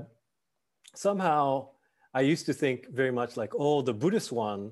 somehow 0.96 1.68
I 2.12 2.22
used 2.22 2.48
to 2.48 2.54
think 2.54 2.90
very 2.90 3.12
much 3.12 3.38
like, 3.38 3.54
oh, 3.56 3.84
the 3.84 3.94
Buddhist 3.94 4.32
one 4.32 4.72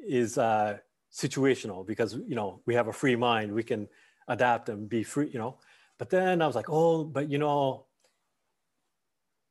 is 0.00 0.38
uh, 0.38 0.78
situational 1.12 1.86
because, 1.86 2.14
you 2.26 2.34
know, 2.34 2.60
we 2.66 2.74
have 2.74 2.88
a 2.88 2.92
free 2.92 3.14
mind, 3.14 3.52
we 3.52 3.62
can 3.62 3.86
adapt 4.26 4.68
and 4.70 4.88
be 4.88 5.04
free, 5.04 5.30
you 5.32 5.38
know. 5.38 5.58
But 5.98 6.10
then 6.10 6.42
I 6.42 6.48
was 6.48 6.56
like, 6.56 6.68
oh, 6.68 7.04
but 7.04 7.30
you 7.30 7.38
know, 7.38 7.86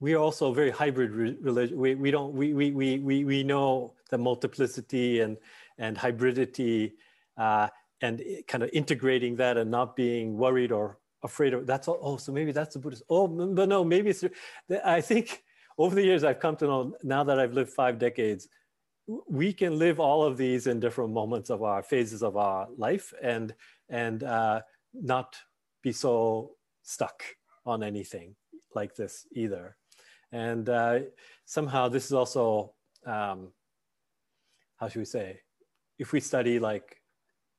we 0.01 0.15
are 0.15 0.19
also 0.19 0.51
very 0.51 0.71
hybrid 0.71 1.11
religion. 1.41 1.77
We, 1.77 1.95
we 1.95 2.11
don't, 2.11 2.33
we, 2.33 2.53
we, 2.53 2.71
we, 2.71 2.99
we, 2.99 3.23
we 3.23 3.43
know 3.43 3.93
the 4.09 4.17
multiplicity 4.17 5.21
and, 5.21 5.37
and 5.77 5.95
hybridity 5.95 6.91
uh, 7.37 7.69
and 8.01 8.21
kind 8.49 8.63
of 8.63 8.69
integrating 8.73 9.37
that 9.37 9.55
and 9.55 9.71
not 9.71 9.95
being 9.95 10.37
worried 10.37 10.73
or 10.73 10.97
afraid 11.23 11.53
of 11.53 11.67
that's 11.67 11.87
all 11.87 11.99
oh 12.01 12.17
so 12.17 12.31
maybe 12.31 12.51
that's 12.51 12.73
the 12.73 12.79
buddhist. 12.79 13.03
Oh 13.09 13.27
but 13.27 13.67
no 13.67 13.83
maybe 13.83 14.09
it's 14.11 14.23
i 14.85 15.01
think 15.01 15.43
over 15.77 15.95
the 15.95 16.03
years 16.03 16.23
i've 16.23 16.39
come 16.39 16.55
to 16.57 16.65
know 16.65 16.93
now 17.03 17.23
that 17.23 17.39
i've 17.39 17.53
lived 17.53 17.71
five 17.71 17.99
decades 17.99 18.47
we 19.27 19.51
can 19.51 19.77
live 19.77 19.99
all 19.99 20.23
of 20.23 20.37
these 20.37 20.67
in 20.67 20.79
different 20.79 21.11
moments 21.11 21.49
of 21.49 21.63
our 21.63 21.81
phases 21.81 22.21
of 22.21 22.37
our 22.37 22.67
life 22.77 23.11
and 23.21 23.55
and 23.89 24.23
uh, 24.23 24.61
not 24.93 25.35
be 25.81 25.91
so 25.91 26.51
stuck 26.83 27.23
on 27.65 27.83
anything 27.83 28.35
like 28.75 28.95
this 28.95 29.25
either. 29.33 29.75
And 30.31 30.69
uh, 30.69 30.99
somehow 31.45 31.89
this 31.89 32.05
is 32.05 32.13
also 32.13 32.73
um, 33.05 33.51
how 34.77 34.87
should 34.87 34.99
we 34.99 35.05
say 35.05 35.39
if 35.97 36.11
we 36.11 36.19
study 36.19 36.59
like 36.59 36.98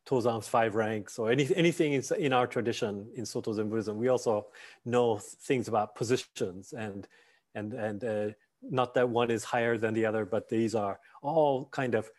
Tozan's 0.07 0.49
five 0.49 0.75
ranks 0.75 1.19
or 1.19 1.31
any, 1.31 1.49
anything 1.55 1.93
in, 2.19 2.33
our 2.33 2.47
tradition 2.47 3.09
in 3.15 3.27
Soto 3.27 3.53
Zen 3.53 3.69
Buddhism, 3.69 3.99
we 3.99 4.09
also 4.09 4.47
know 4.85 5.19
things 5.19 5.69
about 5.69 5.95
positions 5.95 6.73
and 6.73 7.07
and 7.55 7.73
and 7.75 8.05
uh, 8.05 8.29
not 8.63 8.95
that 8.95 9.09
one 9.09 9.31
is 9.31 9.45
higher 9.45 9.77
than 9.77 9.95
the 9.95 10.07
other, 10.07 10.25
but 10.25 10.49
these 10.49 10.75
are 10.75 11.01
all 11.23 11.67
kind 11.67 11.95
of 11.95 12.11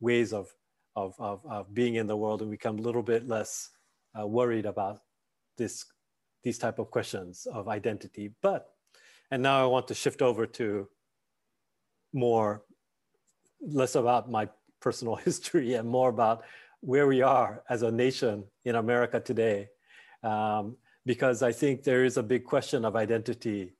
ways 0.00 0.32
of 0.32 0.52
of 0.96 1.14
of, 1.18 1.44
of 1.46 1.72
being 1.74 1.96
in 1.96 2.06
the 2.06 2.16
world 2.16 2.42
and 2.42 2.50
become 2.50 2.78
a 2.78 2.82
little 2.82 3.02
bit 3.02 3.28
less 3.28 3.70
uh, 4.18 4.26
worried 4.26 4.66
about 4.66 5.02
this 5.56 5.84
these 6.42 6.58
type 6.58 6.78
of 6.78 6.90
questions 6.90 7.46
of 7.52 7.68
identity. 7.68 8.32
But 8.42 8.70
and 9.30 9.42
now 9.42 9.62
I 9.62 9.66
want 9.66 9.88
to 9.88 9.94
shift 9.94 10.22
over 10.22 10.46
to 10.46 10.88
more 12.12 12.62
less 13.60 13.94
about 13.94 14.30
my 14.30 14.48
personal 14.80 15.16
history 15.28 15.74
and 15.74 15.88
more 15.88 16.08
about 16.08 16.44
where 16.80 17.06
we 17.06 17.22
are 17.22 17.62
as 17.68 17.82
a 17.82 17.90
nation 17.90 18.44
in 18.64 18.76
America 18.76 19.20
today, 19.20 19.68
um, 20.22 20.76
because 21.04 21.42
I 21.42 21.52
think 21.52 21.82
there 21.82 22.04
is 22.04 22.16
a 22.16 22.22
big 22.22 22.44
question 22.44 22.84
of 22.84 22.96
identity 22.96 23.74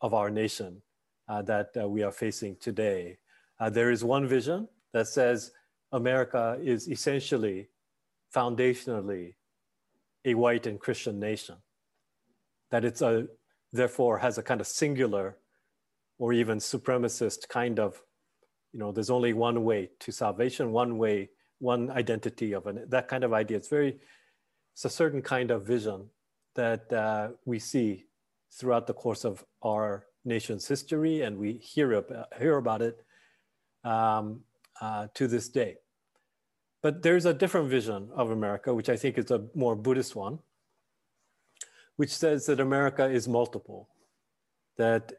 of 0.00 0.14
our 0.14 0.30
nation 0.30 0.82
uh, 1.28 1.42
that 1.42 1.70
uh, 1.80 1.88
we 1.88 2.02
are 2.02 2.12
facing 2.12 2.56
today. 2.60 3.18
Uh, 3.60 3.70
there 3.70 3.90
is 3.90 4.04
one 4.04 4.26
vision 4.26 4.68
that 4.92 5.06
says 5.06 5.52
America 5.92 6.58
is 6.62 6.88
essentially, 6.88 7.68
foundationally, 8.34 9.34
a 10.24 10.34
white 10.34 10.66
and 10.66 10.80
Christian 10.80 11.18
nation. 11.18 11.56
That 12.70 12.84
it's 12.84 13.02
a, 13.02 13.26
therefore 13.72 14.18
has 14.18 14.38
a 14.38 14.42
kind 14.42 14.60
of 14.60 14.66
singular 14.66 15.36
or 16.18 16.32
even 16.32 16.58
supremacist 16.58 17.48
kind 17.48 17.78
of, 17.78 18.02
you 18.72 18.78
know, 18.78 18.92
there's 18.92 19.10
only 19.10 19.32
one 19.32 19.64
way 19.64 19.90
to 20.00 20.12
salvation, 20.12 20.72
one 20.72 20.98
way 20.98 21.30
one 21.62 21.90
identity 21.90 22.52
of 22.52 22.66
an, 22.66 22.84
that 22.88 23.06
kind 23.06 23.22
of 23.22 23.32
idea. 23.32 23.56
It's 23.56 23.68
very, 23.68 23.96
it's 24.74 24.84
a 24.84 24.90
certain 24.90 25.22
kind 25.22 25.50
of 25.50 25.64
vision 25.64 26.10
that 26.56 26.92
uh, 26.92 27.28
we 27.44 27.58
see 27.60 28.06
throughout 28.50 28.86
the 28.86 28.92
course 28.92 29.24
of 29.24 29.44
our 29.62 30.04
nation's 30.24 30.66
history, 30.66 31.22
and 31.22 31.38
we 31.38 31.52
hear 31.54 31.92
about, 31.92 32.26
hear 32.38 32.56
about 32.56 32.82
it 32.82 33.04
um, 33.84 34.40
uh, 34.80 35.06
to 35.14 35.28
this 35.28 35.48
day. 35.48 35.76
But 36.82 37.02
there's 37.02 37.26
a 37.26 37.32
different 37.32 37.70
vision 37.70 38.10
of 38.14 38.30
America, 38.30 38.74
which 38.74 38.88
I 38.88 38.96
think 38.96 39.16
is 39.16 39.30
a 39.30 39.44
more 39.54 39.76
Buddhist 39.76 40.16
one, 40.16 40.40
which 41.96 42.10
says 42.10 42.46
that 42.46 42.58
America 42.58 43.08
is 43.08 43.28
multiple, 43.28 43.88
that 44.76 45.12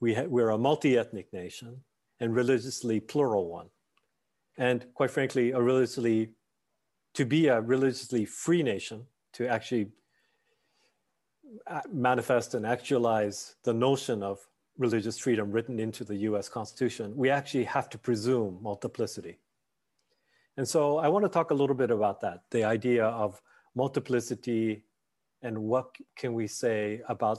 we 0.00 0.18
we're 0.26 0.50
a 0.50 0.58
multi 0.58 0.96
ethnic 0.96 1.30
nation 1.32 1.82
and 2.20 2.34
religiously 2.34 3.00
plural 3.00 3.50
one. 3.50 3.68
And 4.60 4.84
quite 4.92 5.10
frankly, 5.10 5.52
a 5.52 5.60
religiously, 5.60 6.34
to 7.14 7.24
be 7.24 7.46
a 7.48 7.62
religiously 7.62 8.26
free 8.26 8.62
nation, 8.62 9.06
to 9.32 9.48
actually 9.48 9.88
uh, 11.66 11.80
manifest 11.90 12.52
and 12.52 12.66
actualize 12.66 13.56
the 13.64 13.72
notion 13.72 14.22
of 14.22 14.38
religious 14.76 15.18
freedom 15.18 15.50
written 15.50 15.80
into 15.80 16.04
the 16.04 16.16
US 16.28 16.50
Constitution, 16.50 17.16
we 17.16 17.30
actually 17.30 17.64
have 17.64 17.88
to 17.88 17.98
presume 17.98 18.58
multiplicity. 18.60 19.38
And 20.58 20.68
so 20.68 20.98
I 20.98 21.08
want 21.08 21.24
to 21.24 21.30
talk 21.30 21.50
a 21.52 21.54
little 21.54 21.74
bit 21.74 21.90
about 21.90 22.20
that 22.20 22.42
the 22.50 22.64
idea 22.64 23.06
of 23.06 23.40
multiplicity 23.74 24.84
and 25.40 25.56
what 25.58 25.96
can 26.16 26.34
we 26.34 26.46
say 26.46 27.00
about 27.08 27.38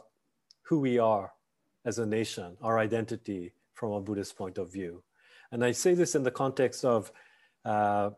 who 0.64 0.80
we 0.80 0.98
are 0.98 1.34
as 1.86 2.00
a 2.00 2.06
nation, 2.06 2.58
our 2.64 2.80
identity 2.80 3.54
from 3.76 3.92
a 3.92 4.02
Buddhist 4.02 4.36
point 4.36 4.58
of 4.58 4.74
view. 4.74 5.04
And 5.52 5.64
I 5.64 5.72
say 5.72 5.94
this 5.94 6.16
in 6.16 6.24
the 6.24 6.32
context 6.32 6.86
of 6.86 7.12
uh, 7.66 8.12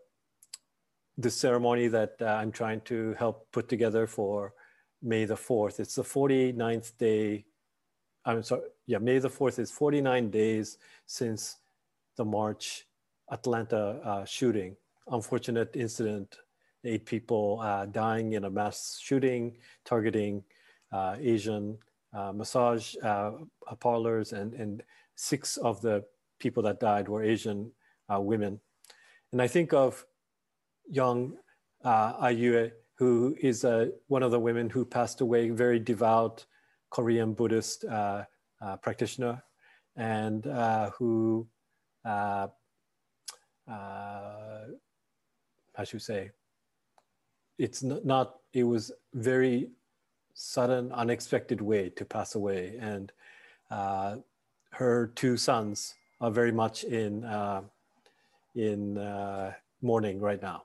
the 1.18 1.30
ceremony 1.30 1.88
that 1.88 2.16
uh, 2.22 2.26
I'm 2.26 2.52
trying 2.52 2.82
to 2.82 3.16
help 3.18 3.52
put 3.52 3.68
together 3.70 4.08
for 4.08 4.54
May 5.02 5.26
the 5.26 5.36
4th. 5.36 5.80
It's 5.80 5.96
the 5.96 6.04
49th 6.04 6.98
day. 6.98 7.46
I'm 8.26 8.44
sorry, 8.44 8.62
yeah, 8.88 9.00
May 9.00 9.20
the 9.20 9.30
4th 9.30 9.60
is 9.60 9.72
49 9.72 10.30
days 10.30 10.78
since 11.06 11.58
the 12.18 12.26
March 12.26 12.86
Atlanta 13.32 14.00
uh, 14.04 14.26
shooting. 14.26 14.76
Unfortunate 15.08 15.76
incident, 15.76 16.38
eight 16.86 17.06
people 17.06 17.60
uh, 17.62 17.86
dying 17.86 18.34
in 18.34 18.46
a 18.46 18.50
mass 18.50 19.00
shooting 19.02 19.58
targeting 19.84 20.44
uh, 20.92 21.16
Asian 21.20 21.78
uh, 22.14 22.32
massage 22.32 22.96
uh, 23.04 23.32
parlors, 23.80 24.34
and, 24.34 24.54
and 24.54 24.84
six 25.16 25.58
of 25.58 25.82
the 25.82 26.04
people 26.44 26.64
that 26.64 26.80
died 26.80 27.08
were 27.08 27.24
Asian 27.24 27.72
uh, 28.12 28.20
women. 28.20 28.60
And 29.32 29.42
I 29.42 29.48
think 29.48 29.74
of 29.74 30.06
young 31.02 31.38
uh, 31.84 32.28
Ayue, 32.28 32.72
who 33.00 33.36
is 33.42 33.66
uh, 33.66 33.88
one 34.08 34.24
of 34.24 34.32
the 34.32 34.40
women 34.40 34.70
who 34.70 34.86
passed 34.86 35.22
away, 35.22 35.50
very 35.50 35.80
devout 35.80 36.46
Korean 36.90 37.34
Buddhist 37.34 37.86
uh, 37.86 38.24
uh, 38.62 38.76
practitioner, 38.78 39.42
and 39.96 40.46
who, 40.98 41.48
how 42.04 42.50
should 45.84 46.02
say, 46.02 46.32
it's 47.58 47.82
not, 47.84 48.36
it 48.54 48.64
was 48.64 48.92
very 49.14 49.70
sudden, 50.34 50.92
unexpected 50.92 51.62
way 51.62 51.90
to 51.90 52.04
pass 52.06 52.36
away. 52.36 52.78
And 52.80 53.12
uh, 53.72 54.18
her 54.72 55.12
two 55.16 55.38
sons 55.38 55.96
are 56.24 56.32
very 56.32 56.54
much 56.54 56.86
in, 56.86 57.26
uh, 57.26 57.62
in 58.56 58.98
uh, 58.98 59.52
mourning 59.82 60.22
right 60.22 60.42
now. 60.42 60.64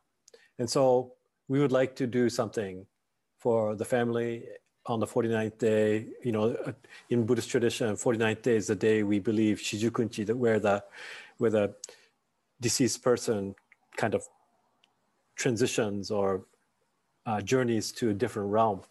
And 0.60 0.70
so 0.70 1.14
we 1.48 1.58
would 1.58 1.72
like 1.72 1.96
to 1.96 2.06
do 2.06 2.30
something 2.30 2.86
for 3.38 3.74
the 3.74 3.84
family 3.84 4.44
on 4.86 5.00
the 5.00 5.06
49th 5.06 5.58
day. 5.58 6.06
You 6.22 6.30
know, 6.30 6.44
uh, 6.64 6.72
in 7.10 7.26
Buddhist 7.26 7.50
tradition, 7.50 7.96
49th 7.96 8.42
day 8.42 8.54
is 8.54 8.68
the 8.68 8.76
day 8.76 9.02
we 9.02 9.18
believe 9.18 9.58
Shijukunchi, 9.58 10.24
that 10.26 10.36
where 10.36 10.60
the, 10.60 10.84
where 11.38 11.50
the 11.50 11.74
deceased 12.60 13.02
person 13.02 13.56
kind 13.96 14.14
of 14.14 14.22
transitions 15.34 16.12
or 16.12 16.44
uh, 17.26 17.40
journeys 17.40 17.90
to 17.92 18.10
a 18.10 18.14
different 18.14 18.48
realm. 18.48 18.82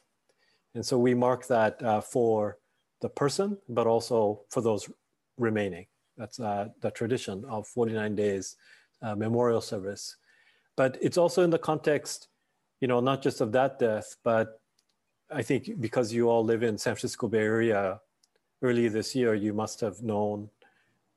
And 0.76 0.86
so 0.86 1.00
we 1.00 1.14
mark 1.14 1.48
that 1.48 1.82
uh, 1.82 2.02
for 2.02 2.58
the 3.00 3.08
person, 3.08 3.58
but 3.70 3.88
also 3.88 4.42
for 4.50 4.60
those 4.60 4.90
remaining. 5.38 5.86
That's 6.18 6.40
uh, 6.40 6.70
the 6.82 6.92
tradition 6.92 7.46
of 7.46 7.68
49 7.68 8.16
days 8.16 8.56
uh, 9.02 9.16
memorial 9.16 9.62
service. 9.62 10.18
But 10.76 10.98
it's 11.02 11.18
also 11.18 11.44
in 11.44 11.50
the 11.50 11.60
context, 11.60 12.28
you 12.82 12.88
know, 12.88 13.00
not 13.00 13.22
just 13.22 13.42
of 13.42 13.52
that 13.52 13.80
death, 13.80 14.16
but 14.24 14.60
I 15.32 15.42
think 15.42 15.80
because 15.80 16.14
you 16.14 16.30
all 16.30 16.44
live 16.44 16.64
in 16.64 16.78
San 16.78 16.94
Francisco 16.94 17.28
Bay 17.28 17.40
Area, 17.40 18.00
early 18.62 18.88
this 18.88 19.16
year, 19.16 19.36
you 19.36 19.54
must 19.54 19.80
have 19.82 20.02
known 20.02 20.50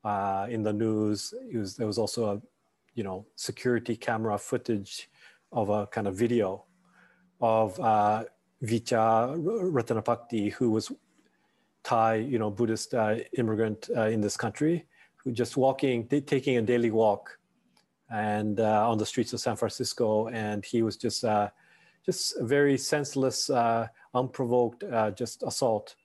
uh, 0.03 0.47
in 0.49 0.63
the 0.63 0.73
news, 0.73 1.33
was, 1.53 1.75
there 1.75 1.87
was 1.87 1.97
also 1.97 2.35
a, 2.35 2.41
you 2.95 3.03
know, 3.03 3.25
security 3.35 3.95
camera 3.95 4.37
footage 4.37 5.09
of 5.51 5.69
a 5.69 5.87
kind 5.87 6.07
of 6.07 6.15
video 6.15 6.65
of 7.39 7.79
uh, 7.79 8.23
Vicha 8.63 9.35
Ratanapakdee, 9.71 10.53
who 10.53 10.71
was 10.71 10.91
Thai, 11.83 12.15
you 12.15 12.37
know, 12.37 12.51
Buddhist 12.51 12.93
uh, 12.93 13.15
immigrant 13.37 13.89
uh, 13.95 14.07
in 14.07 14.21
this 14.21 14.37
country, 14.37 14.85
just 15.31 15.57
walking, 15.57 16.07
taking 16.07 16.57
a 16.57 16.61
daily 16.61 16.91
walk, 16.91 17.37
and 18.09 18.59
uh, 18.59 18.89
on 18.89 18.97
the 18.97 19.05
streets 19.05 19.33
of 19.33 19.39
San 19.39 19.55
Francisco, 19.55 20.27
and 20.27 20.65
he 20.65 20.81
was 20.81 20.97
just, 20.97 21.23
uh, 21.23 21.49
just 22.05 22.35
a 22.37 22.43
very 22.43 22.77
senseless, 22.77 23.49
uh, 23.49 23.87
unprovoked, 24.13 24.83
uh, 24.83 25.11
just 25.11 25.43
assault 25.43 25.95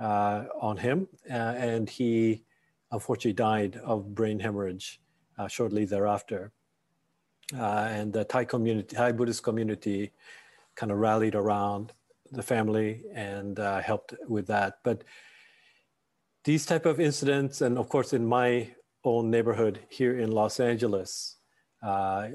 on 0.00 0.76
him, 0.76 1.06
and 1.28 1.88
he 1.88 2.42
unfortunately 2.90 3.32
died 3.32 3.76
of 3.84 4.14
brain 4.14 4.40
hemorrhage 4.40 5.00
shortly 5.48 5.84
thereafter. 5.84 6.52
and 7.54 8.12
the 8.12 8.24
Thai 8.24 8.44
community, 8.44 8.96
Thai 8.96 9.12
Buddhist 9.12 9.42
community, 9.42 10.12
kind 10.74 10.90
of 10.90 10.98
rallied 10.98 11.34
around 11.34 11.92
the 12.30 12.42
family 12.42 13.02
and 13.14 13.58
uh, 13.58 13.80
helped 13.80 14.14
with 14.26 14.46
that. 14.46 14.78
But 14.82 15.04
these 16.44 16.66
type 16.66 16.86
of 16.86 17.00
incidents, 17.00 17.60
and 17.60 17.78
of 17.78 17.88
course 17.88 18.12
in 18.12 18.26
my 18.26 18.68
own 19.04 19.30
neighborhood 19.30 19.80
here 19.88 20.18
in 20.18 20.32
Los 20.32 20.60
Angeles, 20.60 21.36
uh, 21.82 22.28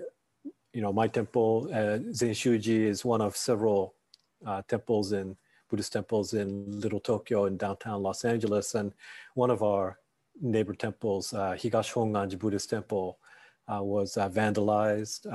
you 0.73 0.81
know, 0.81 0.93
my 0.93 1.07
temple, 1.07 1.69
uh, 1.73 1.99
Zenshuji, 2.11 2.85
is 2.85 3.03
one 3.03 3.21
of 3.21 3.35
several 3.35 3.95
uh, 4.45 4.61
temples 4.67 5.11
in 5.11 5.35
Buddhist 5.69 5.91
temples 5.91 6.33
in 6.33 6.79
Little 6.79 6.99
Tokyo 6.99 7.45
in 7.45 7.57
downtown 7.57 8.01
Los 8.01 8.23
Angeles, 8.23 8.75
and 8.75 8.93
one 9.33 9.49
of 9.49 9.63
our 9.63 9.99
neighbor 10.41 10.73
temples, 10.73 11.33
uh, 11.33 11.53
Higashi 11.53 11.93
Honganji 11.93 12.37
Buddhist 12.37 12.69
Temple, 12.69 13.17
uh, 13.67 13.83
was 13.83 14.15
uh, 14.17 14.29
vandalized. 14.29 15.27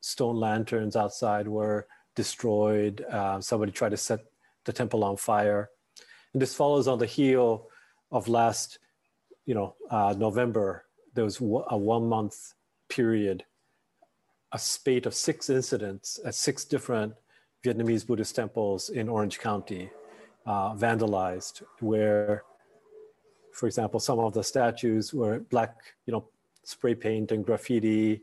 stone 0.00 0.36
lanterns 0.36 0.96
outside 0.96 1.46
were 1.46 1.86
destroyed. 2.16 3.04
Uh, 3.10 3.40
somebody 3.40 3.72
tried 3.72 3.90
to 3.90 3.96
set 3.96 4.20
the 4.64 4.72
temple 4.72 5.04
on 5.04 5.16
fire. 5.16 5.70
And 6.32 6.42
this 6.42 6.54
follows 6.54 6.86
on 6.88 6.98
the 6.98 7.06
heel 7.06 7.68
of 8.10 8.28
last, 8.28 8.78
you 9.46 9.54
know, 9.54 9.74
uh, 9.90 10.14
November. 10.16 10.84
There 11.14 11.24
was 11.24 11.40
a 11.40 11.76
one 11.76 12.08
month 12.08 12.54
period, 12.88 13.44
a 14.52 14.58
spate 14.58 15.06
of 15.06 15.14
six 15.14 15.50
incidents 15.50 16.20
at 16.24 16.34
six 16.34 16.64
different 16.64 17.14
Vietnamese 17.64 18.06
Buddhist 18.06 18.34
temples 18.34 18.90
in 18.90 19.08
Orange 19.08 19.38
County, 19.38 19.90
uh, 20.46 20.74
vandalized, 20.74 21.62
where, 21.80 22.44
for 23.52 23.66
example, 23.66 24.00
some 24.00 24.18
of 24.18 24.32
the 24.32 24.42
statues 24.42 25.12
were 25.12 25.40
black, 25.40 25.76
you 26.06 26.12
know, 26.12 26.28
spray 26.62 26.94
paint 26.94 27.32
and 27.32 27.44
graffiti. 27.44 28.22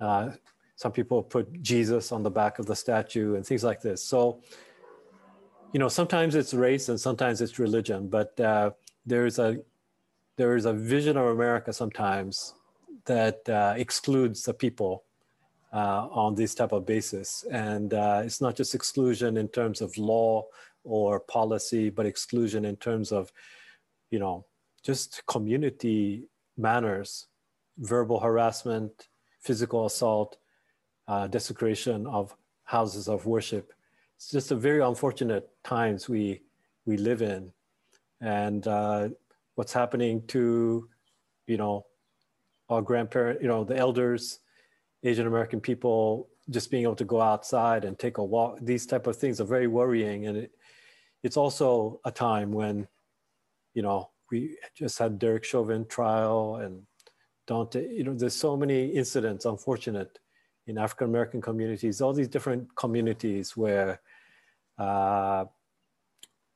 Uh, 0.00 0.30
some 0.76 0.90
people 0.90 1.22
put 1.22 1.62
Jesus 1.62 2.10
on 2.10 2.22
the 2.22 2.30
back 2.30 2.58
of 2.58 2.66
the 2.66 2.74
statue 2.74 3.36
and 3.36 3.46
things 3.46 3.62
like 3.62 3.80
this. 3.80 4.02
So, 4.02 4.40
you 5.72 5.78
know, 5.78 5.88
sometimes 5.88 6.34
it's 6.34 6.52
race 6.52 6.88
and 6.88 7.00
sometimes 7.00 7.40
it's 7.40 7.58
religion, 7.58 8.08
but 8.08 8.38
uh, 8.38 8.70
there's 9.06 9.38
a 9.38 9.58
there 10.36 10.56
is 10.56 10.64
a 10.64 10.72
vision 10.72 11.16
of 11.16 11.26
America 11.26 11.72
sometimes 11.72 12.54
that 13.04 13.46
uh, 13.48 13.74
excludes 13.76 14.44
the 14.44 14.54
people 14.54 15.04
uh, 15.72 16.06
on 16.10 16.34
this 16.34 16.54
type 16.54 16.72
of 16.72 16.86
basis, 16.86 17.44
and 17.50 17.94
uh, 17.94 18.22
it's 18.24 18.40
not 18.40 18.56
just 18.56 18.74
exclusion 18.74 19.36
in 19.36 19.48
terms 19.48 19.80
of 19.80 19.96
law 19.96 20.44
or 20.84 21.20
policy, 21.20 21.90
but 21.90 22.06
exclusion 22.06 22.64
in 22.64 22.76
terms 22.76 23.12
of, 23.12 23.32
you 24.10 24.18
know, 24.18 24.44
just 24.82 25.22
community 25.26 26.24
manners, 26.56 27.26
verbal 27.78 28.20
harassment, 28.20 29.08
physical 29.40 29.86
assault, 29.86 30.36
uh, 31.08 31.26
desecration 31.26 32.06
of 32.06 32.34
houses 32.64 33.08
of 33.08 33.26
worship. 33.26 33.72
It's 34.22 34.30
just 34.30 34.52
a 34.52 34.54
very 34.54 34.80
unfortunate 34.80 35.50
times 35.64 36.08
we 36.08 36.42
we 36.86 36.96
live 36.96 37.22
in, 37.22 37.52
and 38.20 38.64
uh, 38.68 39.08
what's 39.56 39.72
happening 39.72 40.24
to, 40.28 40.88
you 41.48 41.56
know, 41.56 41.86
our 42.68 42.82
grandparent, 42.82 43.42
you 43.42 43.48
know, 43.48 43.64
the 43.64 43.76
elders 43.76 44.38
Asian 45.02 45.26
American 45.26 45.60
people 45.60 46.28
just 46.50 46.70
being 46.70 46.84
able 46.84 46.94
to 46.94 47.04
go 47.04 47.20
outside 47.20 47.84
and 47.84 47.98
take 47.98 48.18
a 48.18 48.24
walk. 48.24 48.58
These 48.62 48.86
type 48.86 49.08
of 49.08 49.16
things 49.16 49.40
are 49.40 49.44
very 49.44 49.66
worrying, 49.66 50.28
and 50.28 50.36
it, 50.36 50.52
it's 51.24 51.36
also 51.36 52.00
a 52.04 52.12
time 52.12 52.52
when, 52.52 52.86
you 53.74 53.82
know, 53.82 54.10
we 54.30 54.56
just 54.76 55.00
had 55.00 55.18
Derek 55.18 55.42
Chauvin 55.42 55.84
trial 55.86 56.60
and 56.62 56.86
Daunte. 57.48 57.92
You 57.92 58.04
know, 58.04 58.14
there's 58.14 58.36
so 58.36 58.56
many 58.56 58.86
incidents, 58.86 59.46
unfortunate, 59.46 60.20
in 60.68 60.78
African 60.78 61.08
American 61.08 61.40
communities, 61.40 62.00
all 62.00 62.12
these 62.12 62.28
different 62.28 62.72
communities 62.76 63.56
where 63.56 64.00
uh, 64.78 65.44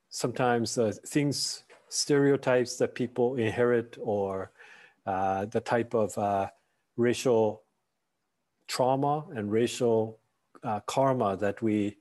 sometimes 0.09 0.77
uh, 0.77 0.91
things, 1.05 1.63
stereotypes 1.89 2.77
that 2.77 2.95
people 2.95 3.35
inherit, 3.35 3.97
or 4.01 4.51
uh, 5.05 5.45
the 5.45 5.61
type 5.61 5.93
of 5.93 6.17
uh, 6.17 6.47
racial 6.97 7.63
trauma 8.67 9.25
and 9.35 9.51
racial 9.51 10.19
uh, 10.63 10.79
karma 10.81 11.37
that 11.37 11.61
we 11.61 11.97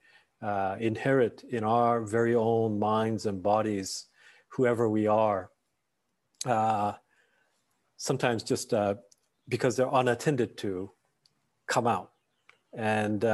inherit 0.81 1.45
in 1.51 1.65
our 1.65 2.01
very 2.01 2.35
own 2.35 2.79
minds 2.79 3.27
and 3.27 3.43
bodies, 3.43 4.07
whoever 4.49 4.89
we 4.89 5.07
are, 5.07 5.51
sometimes 7.97 8.43
just 8.43 8.73
because 9.49 9.77
they're 9.77 9.89
unattended 9.93 10.57
to, 10.57 10.91
come 11.67 11.87
out. 11.87 12.13
And 12.73 13.25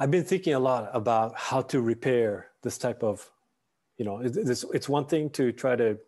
I've 0.00 0.10
been 0.10 0.24
thinking 0.24 0.54
a 0.54 0.58
lot 0.58 0.88
about 0.94 1.36
how 1.36 1.60
to 1.60 1.82
repair 1.82 2.46
this 2.62 2.78
type 2.78 3.02
of, 3.02 3.30
you 3.98 4.06
know, 4.06 4.20
it's, 4.20 4.64
it's 4.72 4.88
one 4.88 5.04
thing 5.04 5.28
to 5.30 5.52
try 5.52 5.76
to 5.76 5.98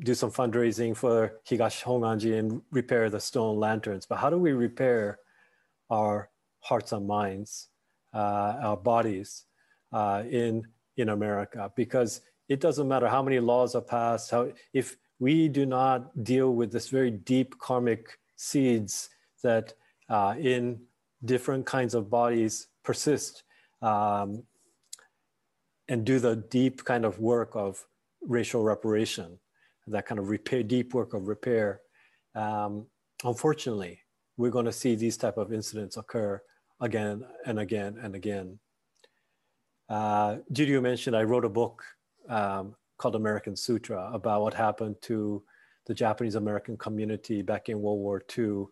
do 0.00 0.12
some 0.12 0.30
fundraising 0.30 0.94
for 0.94 1.40
Higashi 1.48 1.82
Honganji 1.82 2.38
and 2.38 2.60
repair 2.70 3.08
the 3.08 3.18
stone 3.18 3.56
lanterns. 3.56 4.04
But 4.04 4.16
how 4.16 4.28
do 4.28 4.36
we 4.36 4.52
repair 4.52 5.18
our 5.88 6.28
hearts 6.60 6.92
and 6.92 7.06
minds, 7.06 7.68
uh, 8.12 8.58
our 8.62 8.76
bodies 8.76 9.46
uh, 9.94 10.24
in 10.30 10.64
in 10.98 11.08
America? 11.08 11.72
Because 11.74 12.20
it 12.50 12.60
doesn't 12.60 12.86
matter 12.86 13.08
how 13.08 13.22
many 13.22 13.40
laws 13.40 13.74
are 13.74 13.80
passed. 13.80 14.30
How 14.30 14.52
if 14.74 14.98
we 15.20 15.48
do 15.48 15.64
not 15.64 16.22
deal 16.22 16.54
with 16.54 16.70
this 16.70 16.90
very 16.90 17.10
deep 17.10 17.58
karmic 17.58 18.18
seeds 18.36 19.08
that 19.42 19.72
uh, 20.10 20.34
in 20.38 20.82
different 21.24 21.64
kinds 21.64 21.94
of 21.94 22.10
bodies 22.10 22.66
persist 22.82 23.44
um, 23.80 24.44
and 25.88 26.04
do 26.04 26.18
the 26.18 26.36
deep 26.36 26.84
kind 26.84 27.04
of 27.04 27.18
work 27.18 27.50
of 27.54 27.84
racial 28.22 28.62
reparation 28.62 29.38
that 29.88 30.06
kind 30.06 30.18
of 30.18 30.28
repair, 30.28 30.62
deep 30.62 30.94
work 30.94 31.14
of 31.14 31.28
repair. 31.28 31.80
Um, 32.34 32.86
unfortunately, 33.24 34.00
we're 34.36 34.50
going 34.50 34.66
to 34.66 34.72
see 34.72 34.94
these 34.94 35.16
type 35.16 35.36
of 35.36 35.52
incidents 35.52 35.96
occur 35.96 36.40
again 36.80 37.24
and 37.46 37.58
again 37.58 37.98
and 38.00 38.14
again. 38.14 38.58
Uh, 39.88 40.38
Judy 40.52 40.78
mentioned 40.80 41.16
I 41.16 41.22
wrote 41.24 41.44
a 41.44 41.48
book 41.48 41.82
um, 42.28 42.74
called 42.96 43.16
American 43.16 43.56
Sutra 43.56 44.10
about 44.12 44.42
what 44.42 44.54
happened 44.54 44.96
to 45.02 45.42
the 45.86 45.94
Japanese 45.94 46.36
American 46.36 46.76
community 46.76 47.42
back 47.42 47.68
in 47.68 47.80
World 47.80 47.98
War 47.98 48.22
II. 48.38 48.66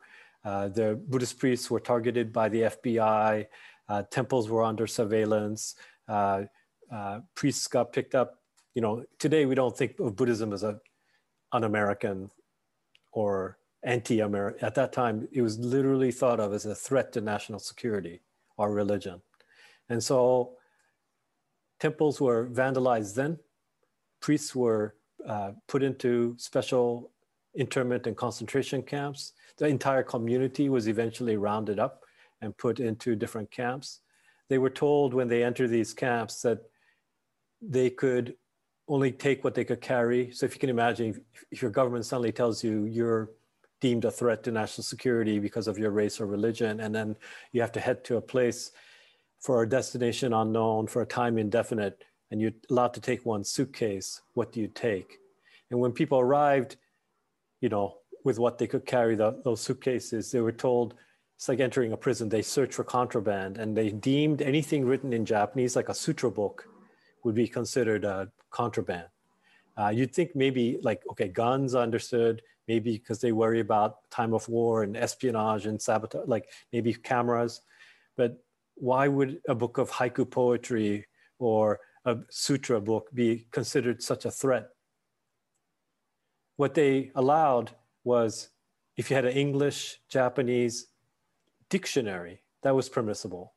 Uh, 0.44 0.68
the 0.68 0.98
Buddhist 1.08 1.38
priests 1.38 1.70
were 1.70 1.80
targeted 1.80 2.32
by 2.32 2.48
the 2.48 2.62
FBI. 2.62 3.46
Uh, 3.90 4.04
temples 4.10 4.48
were 4.48 4.62
under 4.62 4.86
surveillance. 4.86 5.74
Uh, 6.08 6.42
uh, 6.92 7.20
priests 7.34 7.66
got 7.66 7.92
picked 7.92 8.14
up. 8.14 8.38
You 8.74 8.82
know, 8.82 9.04
today 9.18 9.46
we 9.46 9.56
don't 9.56 9.76
think 9.76 9.98
of 9.98 10.14
Buddhism 10.14 10.52
as 10.52 10.62
a 10.62 10.78
un-American 11.50 12.30
or 13.10 13.58
anti-American. 13.82 14.64
At 14.64 14.76
that 14.76 14.92
time, 14.92 15.26
it 15.32 15.42
was 15.42 15.58
literally 15.58 16.12
thought 16.12 16.38
of 16.38 16.52
as 16.52 16.66
a 16.66 16.74
threat 16.74 17.12
to 17.14 17.20
national 17.20 17.58
security 17.58 18.20
or 18.56 18.72
religion. 18.72 19.20
And 19.88 20.00
so 20.02 20.52
temples 21.80 22.20
were 22.20 22.46
vandalized 22.46 23.14
then. 23.16 23.40
Priests 24.20 24.54
were 24.54 24.94
uh, 25.26 25.52
put 25.66 25.82
into 25.82 26.36
special 26.38 27.10
internment 27.54 28.06
and 28.06 28.16
concentration 28.16 28.82
camps. 28.82 29.32
The 29.56 29.66
entire 29.66 30.04
community 30.04 30.68
was 30.68 30.86
eventually 30.86 31.36
rounded 31.36 31.80
up 31.80 32.04
and 32.40 32.56
put 32.56 32.80
into 32.80 33.14
different 33.14 33.50
camps. 33.50 34.00
They 34.48 34.58
were 34.58 34.70
told 34.70 35.14
when 35.14 35.28
they 35.28 35.44
entered 35.44 35.68
these 35.68 35.92
camps 35.92 36.42
that 36.42 36.60
they 37.62 37.90
could 37.90 38.34
only 38.88 39.12
take 39.12 39.44
what 39.44 39.54
they 39.54 39.64
could 39.64 39.80
carry. 39.80 40.32
So 40.32 40.46
if 40.46 40.54
you 40.54 40.60
can 40.60 40.70
imagine, 40.70 41.24
if 41.50 41.62
your 41.62 41.70
government 41.70 42.06
suddenly 42.06 42.32
tells 42.32 42.64
you 42.64 42.86
you're 42.86 43.30
deemed 43.80 44.04
a 44.04 44.10
threat 44.10 44.42
to 44.42 44.50
national 44.50 44.84
security 44.84 45.38
because 45.38 45.68
of 45.68 45.78
your 45.78 45.90
race 45.90 46.20
or 46.20 46.26
religion, 46.26 46.80
and 46.80 46.94
then 46.94 47.16
you 47.52 47.60
have 47.60 47.72
to 47.72 47.80
head 47.80 48.04
to 48.04 48.16
a 48.16 48.20
place 48.20 48.72
for 49.40 49.62
a 49.62 49.68
destination 49.68 50.32
unknown 50.34 50.86
for 50.86 51.02
a 51.02 51.06
time 51.06 51.38
indefinite, 51.38 52.04
and 52.30 52.40
you're 52.40 52.52
allowed 52.68 52.92
to 52.94 53.00
take 53.00 53.24
one 53.24 53.42
suitcase, 53.42 54.20
what 54.34 54.52
do 54.52 54.60
you 54.60 54.68
take? 54.68 55.18
And 55.70 55.80
when 55.80 55.92
people 55.92 56.18
arrived, 56.18 56.76
you 57.60 57.68
know, 57.68 57.98
with 58.24 58.38
what 58.38 58.58
they 58.58 58.66
could 58.66 58.84
carry, 58.84 59.14
the, 59.14 59.40
those 59.44 59.60
suitcases, 59.60 60.30
they 60.30 60.40
were 60.40 60.52
told 60.52 60.94
it's 61.40 61.48
like 61.48 61.60
entering 61.60 61.94
a 61.94 61.96
prison. 61.96 62.28
They 62.28 62.42
searched 62.42 62.74
for 62.74 62.84
contraband, 62.84 63.56
and 63.56 63.74
they 63.74 63.88
deemed 63.88 64.42
anything 64.42 64.84
written 64.84 65.14
in 65.14 65.24
Japanese, 65.24 65.74
like 65.74 65.88
a 65.88 65.94
sutra 65.94 66.30
book, 66.30 66.68
would 67.24 67.34
be 67.34 67.48
considered 67.48 68.04
uh, 68.04 68.26
contraband. 68.50 69.06
Uh, 69.74 69.88
you'd 69.88 70.14
think 70.14 70.36
maybe 70.36 70.78
like, 70.82 71.02
okay, 71.10 71.28
guns 71.28 71.74
understood, 71.74 72.42
maybe 72.68 72.92
because 72.92 73.22
they 73.22 73.32
worry 73.32 73.60
about 73.60 74.10
time 74.10 74.34
of 74.34 74.46
war 74.50 74.82
and 74.82 74.98
espionage 74.98 75.64
and 75.64 75.80
sabotage, 75.80 76.28
like 76.28 76.44
maybe 76.74 76.92
cameras. 76.92 77.62
But 78.18 78.36
why 78.74 79.08
would 79.08 79.40
a 79.48 79.54
book 79.54 79.78
of 79.78 79.90
haiku 79.90 80.30
poetry 80.30 81.06
or 81.38 81.80
a 82.04 82.18
sutra 82.28 82.82
book 82.82 83.08
be 83.14 83.46
considered 83.50 84.02
such 84.02 84.26
a 84.26 84.30
threat? 84.30 84.68
What 86.56 86.74
they 86.74 87.12
allowed 87.14 87.70
was 88.04 88.50
if 88.98 89.08
you 89.08 89.16
had 89.16 89.24
an 89.24 89.32
English, 89.32 90.00
Japanese 90.10 90.88
dictionary, 91.70 92.42
that 92.62 92.74
was 92.74 92.88
permissible 92.88 93.54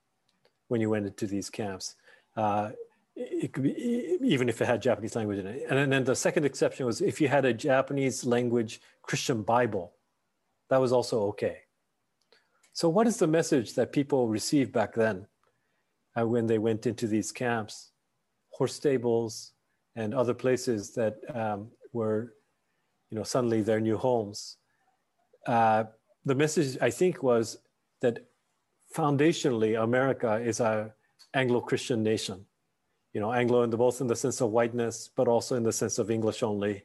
when 0.69 0.79
you 0.79 0.89
went 0.89 1.05
into 1.05 1.27
these 1.27 1.49
camps. 1.49 1.95
Uh, 2.37 2.71
it 3.15 3.53
could 3.53 3.63
be 3.63 4.17
even 4.21 4.49
if 4.49 4.61
it 4.61 4.65
had 4.65 4.81
Japanese 4.81 5.15
language 5.15 5.39
in 5.39 5.47
it. 5.47 5.65
And 5.69 5.91
then 5.91 6.03
the 6.03 6.15
second 6.15 6.45
exception 6.45 6.85
was 6.85 7.01
if 7.01 7.21
you 7.21 7.27
had 7.27 7.45
a 7.45 7.53
Japanese 7.53 8.25
language 8.25 8.81
Christian 9.03 9.43
Bible, 9.43 9.93
that 10.69 10.81
was 10.81 10.91
also 10.91 11.21
okay. 11.27 11.57
So, 12.71 12.89
what 12.89 13.05
is 13.05 13.17
the 13.17 13.27
message 13.27 13.75
that 13.75 13.91
people 13.91 14.27
received 14.27 14.71
back 14.71 14.95
then 14.95 15.27
uh, 16.19 16.27
when 16.27 16.47
they 16.47 16.57
went 16.57 16.87
into 16.87 17.05
these 17.05 17.31
camps, 17.31 17.91
horse 18.49 18.73
stables, 18.73 19.51
and 19.95 20.15
other 20.15 20.33
places 20.33 20.91
that 20.95 21.17
um, 21.35 21.67
were, 21.91 22.33
you 23.11 23.17
know, 23.17 23.23
suddenly 23.23 23.61
their 23.61 23.79
new 23.79 23.97
homes? 23.97 24.57
Uh, 25.45 25.83
the 26.25 26.33
message 26.33 26.77
I 26.81 26.89
think 26.89 27.21
was 27.21 27.59
that 28.03 28.15
foundationally 28.95 29.81
America 29.81 30.35
is 30.35 30.59
a 30.59 30.93
Anglo-Christian 31.33 32.03
nation 32.03 32.45
you 33.13 33.21
know, 33.21 33.31
Anglo 33.31 33.61
in 33.61 33.69
the 33.69 33.77
both 33.77 34.01
in 34.01 34.07
the 34.07 34.15
sense 34.15 34.41
of 34.41 34.49
whiteness, 34.49 35.09
but 35.15 35.27
also 35.27 35.55
in 35.55 35.63
the 35.63 35.71
sense 35.71 35.99
of 35.99 36.09
English 36.09 36.41
only, 36.41 36.83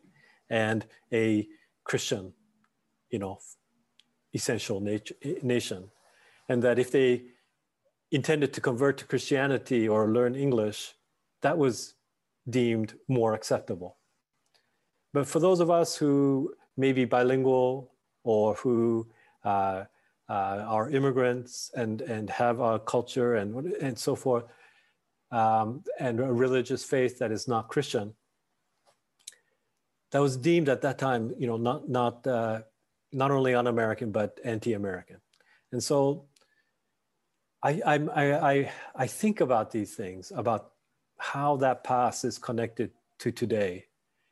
and 0.51 0.87
a 1.13 1.49
Christian, 1.85 2.33
you 3.11 3.19
know, 3.19 3.39
essential 4.35 4.81
nat- 4.81 5.11
nation, 5.43 5.91
and 6.49 6.63
that 6.63 6.79
if 6.79 6.91
they 6.91 7.23
intended 8.11 8.53
to 8.53 8.61
convert 8.61 8.99
to 8.99 9.07
Christianity 9.07 9.89
or 9.89 10.09
learn 10.11 10.35
English, 10.35 10.95
that 11.41 11.57
was 11.57 11.95
deemed 12.49 12.95
more 13.09 13.33
acceptable. 13.35 13.97
But 15.15 15.27
for 15.27 15.41
those 15.41 15.61
of 15.61 15.71
us 15.71 15.97
who 15.97 16.55
may 16.77 16.93
be 16.93 17.07
bilingual 17.07 17.91
or 18.23 18.55
who 18.55 19.09
uh, 19.45 19.85
are 20.35 20.91
immigrants 20.91 21.71
and, 21.75 22.03
and 22.03 22.29
have 22.31 22.61
a 22.61 22.79
culture 22.79 23.37
and, 23.37 23.73
and 23.75 23.99
so 23.99 24.14
forth, 24.14 24.45
um, 25.31 25.83
and 25.99 26.21
a 26.21 26.33
religious 26.33 26.85
faith 26.85 27.19
that 27.19 27.33
is 27.33 27.49
not 27.49 27.69
Christian, 27.69 28.14
that 30.11 30.21
was 30.21 30.37
deemed 30.37 30.69
at 30.69 30.83
that 30.83 30.99
time, 30.99 31.35
you 31.38 31.47
know, 31.47 31.57
not 31.57 31.88
not 31.88 32.27
uh, 32.27 32.61
not 33.12 33.31
only 33.31 33.55
un-American 33.55 34.11
but 34.11 34.38
anti-American, 34.45 35.17
and 35.73 35.83
so 35.83 36.25
I, 37.62 37.81
I 37.85 37.97
I 38.51 38.73
I 38.95 39.07
think 39.07 39.41
about 39.41 39.71
these 39.71 39.95
things 39.95 40.33
about 40.35 40.73
how 41.19 41.57
that 41.57 41.85
past 41.85 42.25
is 42.25 42.38
connected 42.38 42.91
to 43.19 43.33
today. 43.33 43.85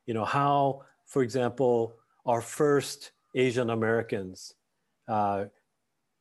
You 0.07 0.15
know 0.15 0.25
how, 0.25 0.83
for 1.05 1.23
example, 1.23 1.97
our 2.25 2.41
first 2.41 3.13
Asian 3.35 3.71
Americans, 3.71 4.55
uh, 5.09 5.47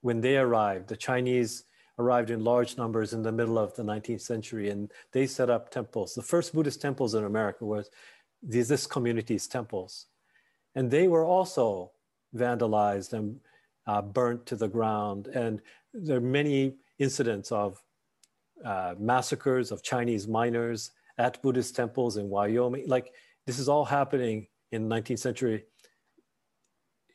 when 0.05 0.21
they 0.21 0.37
arrived, 0.37 0.87
the 0.87 0.95
Chinese 0.95 1.63
arrived 1.97 2.29
in 2.29 2.43
large 2.43 2.77
numbers 2.77 3.11
in 3.11 3.23
the 3.23 3.31
middle 3.31 3.57
of 3.57 3.73
the 3.73 3.81
19th 3.81 4.21
century 4.21 4.69
and 4.69 4.91
they 5.13 5.25
set 5.25 5.49
up 5.49 5.71
temples. 5.71 6.13
The 6.13 6.21
first 6.21 6.53
Buddhist 6.53 6.79
temples 6.79 7.15
in 7.15 7.23
America 7.23 7.65
were 7.65 7.83
these 8.43 8.67
this 8.67 8.85
community's 8.85 9.47
temples. 9.47 10.05
And 10.75 10.91
they 10.91 11.07
were 11.07 11.25
also 11.25 11.91
vandalized 12.35 13.13
and 13.13 13.39
uh, 13.87 14.03
burnt 14.03 14.45
to 14.45 14.55
the 14.55 14.67
ground. 14.67 15.25
And 15.25 15.59
there 15.91 16.17
are 16.17 16.31
many 16.39 16.75
incidents 16.99 17.51
of 17.51 17.81
uh, 18.63 18.93
massacres 18.99 19.71
of 19.71 19.81
Chinese 19.81 20.27
miners 20.27 20.91
at 21.17 21.41
Buddhist 21.41 21.75
temples 21.75 22.17
in 22.17 22.29
Wyoming. 22.29 22.87
Like 22.87 23.11
this 23.47 23.57
is 23.57 23.67
all 23.67 23.85
happening 23.85 24.49
in 24.71 24.87
19th 24.87 25.17
century. 25.17 25.63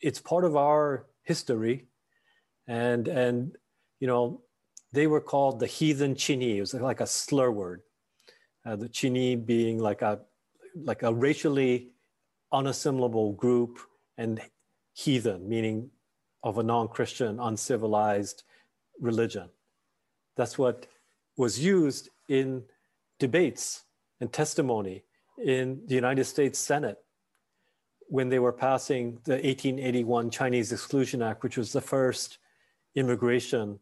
It's 0.00 0.18
part 0.18 0.44
of 0.44 0.56
our 0.56 1.06
history. 1.22 1.86
And, 2.70 3.08
and 3.08 3.56
you 3.98 4.06
know, 4.06 4.42
they 4.92 5.08
were 5.08 5.20
called 5.20 5.58
the 5.58 5.66
heathen 5.66 6.14
Chinee. 6.14 6.58
It 6.58 6.60
was 6.60 6.72
like 6.72 7.00
a 7.00 7.06
slur 7.06 7.50
word. 7.50 7.82
Uh, 8.64 8.76
the 8.76 8.88
Chinee 8.88 9.34
being 9.44 9.80
like 9.80 10.02
a, 10.02 10.20
like 10.76 11.02
a 11.02 11.12
racially 11.12 11.90
unassimilable 12.54 13.36
group 13.36 13.80
and 14.18 14.40
heathen, 14.92 15.48
meaning 15.48 15.90
of 16.44 16.58
a 16.58 16.62
non-Christian, 16.62 17.40
uncivilized 17.40 18.44
religion. 19.00 19.48
That's 20.36 20.56
what 20.56 20.86
was 21.36 21.58
used 21.58 22.08
in 22.28 22.62
debates 23.18 23.82
and 24.20 24.32
testimony 24.32 25.02
in 25.44 25.82
the 25.86 25.96
United 25.96 26.24
States 26.24 26.60
Senate 26.60 26.98
when 28.06 28.28
they 28.28 28.38
were 28.38 28.52
passing 28.52 29.18
the 29.24 29.32
1881 29.32 30.30
Chinese 30.30 30.70
Exclusion 30.70 31.20
Act, 31.20 31.42
which 31.42 31.56
was 31.56 31.72
the 31.72 31.80
first 31.80 32.38
immigration, 32.94 33.78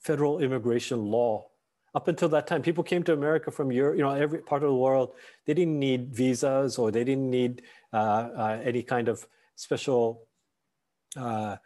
federal 0.00 0.40
immigration 0.40 1.02
law. 1.04 1.46
Up 1.94 2.08
until 2.08 2.28
that 2.30 2.46
time, 2.46 2.62
people 2.62 2.82
came 2.82 3.02
to 3.04 3.12
America 3.12 3.50
from 3.50 3.70
Europe, 3.70 3.96
you 3.96 4.02
know, 4.02 4.10
every 4.10 4.40
part 4.40 4.62
of 4.62 4.68
the 4.68 4.74
world. 4.74 5.12
They 5.46 5.54
didn't 5.54 5.78
need 5.78 6.12
visas 6.12 6.76
or 6.76 6.90
they 6.90 7.04
didn't 7.04 7.30
need 7.30 7.62
uh, 7.92 8.28
uh, 8.36 8.60
any 8.64 8.82
kind 8.82 9.08
of 9.08 9.24
special. 9.54 10.26
Uh, 11.16 11.56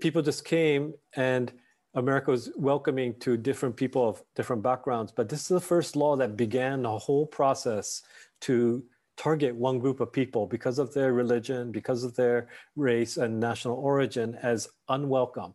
people 0.00 0.20
just 0.20 0.44
came 0.44 0.92
and 1.16 1.52
America 1.94 2.30
was 2.30 2.50
welcoming 2.56 3.18
to 3.20 3.36
different 3.36 3.76
people 3.76 4.06
of 4.08 4.22
different 4.36 4.62
backgrounds. 4.62 5.12
But 5.12 5.28
this 5.30 5.42
is 5.42 5.48
the 5.48 5.60
first 5.60 5.96
law 5.96 6.16
that 6.16 6.36
began 6.36 6.84
a 6.84 6.98
whole 6.98 7.26
process 7.26 8.02
to 8.42 8.84
target 9.16 9.54
one 9.54 9.78
group 9.78 10.00
of 10.00 10.12
people 10.12 10.46
because 10.46 10.78
of 10.78 10.92
their 10.92 11.12
religion, 11.14 11.72
because 11.72 12.04
of 12.04 12.14
their 12.14 12.48
race 12.76 13.16
and 13.16 13.40
national 13.40 13.76
origin 13.76 14.36
as 14.42 14.68
unwelcome 14.88 15.54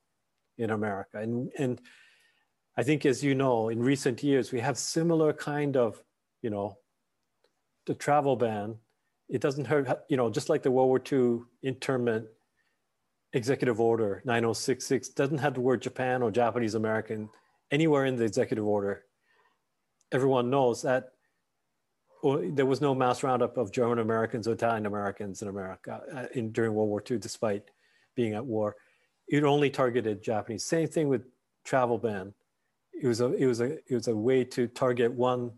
in 0.57 0.71
America. 0.71 1.19
And, 1.19 1.51
and 1.57 1.81
I 2.77 2.83
think, 2.83 3.05
as 3.05 3.23
you 3.23 3.35
know, 3.35 3.69
in 3.69 3.79
recent 3.79 4.23
years, 4.23 4.51
we 4.51 4.59
have 4.59 4.77
similar 4.77 5.33
kind 5.33 5.77
of, 5.77 6.01
you 6.41 6.49
know, 6.49 6.77
the 7.85 7.93
travel 7.93 8.35
ban. 8.35 8.75
It 9.29 9.41
doesn't 9.41 9.65
hurt, 9.65 9.87
you 10.09 10.17
know, 10.17 10.29
just 10.29 10.49
like 10.49 10.63
the 10.63 10.71
World 10.71 10.89
War 10.89 11.01
II 11.11 11.41
internment 11.63 12.27
executive 13.33 13.79
order 13.79 14.21
9066 14.25 15.09
doesn't 15.09 15.39
have 15.39 15.53
the 15.53 15.61
word 15.61 15.81
Japan 15.81 16.21
or 16.21 16.31
Japanese 16.31 16.75
American 16.75 17.29
anywhere 17.71 18.05
in 18.05 18.15
the 18.15 18.23
executive 18.23 18.65
order. 18.65 19.03
Everyone 20.11 20.49
knows 20.49 20.81
that 20.83 21.11
there 22.23 22.65
was 22.65 22.81
no 22.81 22.95
mass 22.95 23.23
roundup 23.23 23.57
of 23.57 23.71
German 23.71 23.99
Americans 23.99 24.47
or 24.47 24.53
Italian 24.53 24.85
Americans 24.85 25.41
in 25.41 25.49
America 25.49 26.01
uh, 26.13 26.25
in, 26.33 26.51
during 26.51 26.73
World 26.73 26.89
War 26.89 27.03
II, 27.09 27.19
despite 27.19 27.63
being 28.15 28.33
at 28.33 28.45
war. 28.45 28.75
It 29.27 29.43
only 29.43 29.69
targeted 29.69 30.23
Japanese. 30.23 30.63
Same 30.63 30.87
thing 30.87 31.07
with 31.09 31.23
travel 31.65 31.97
ban. 31.97 32.33
It 32.93 33.07
was 33.07 33.21
a 33.21 33.33
it 33.33 33.45
was 33.45 33.61
a 33.61 33.73
it 33.87 33.95
was 33.95 34.07
a 34.07 34.15
way 34.15 34.43
to 34.45 34.67
target 34.67 35.11
one 35.11 35.51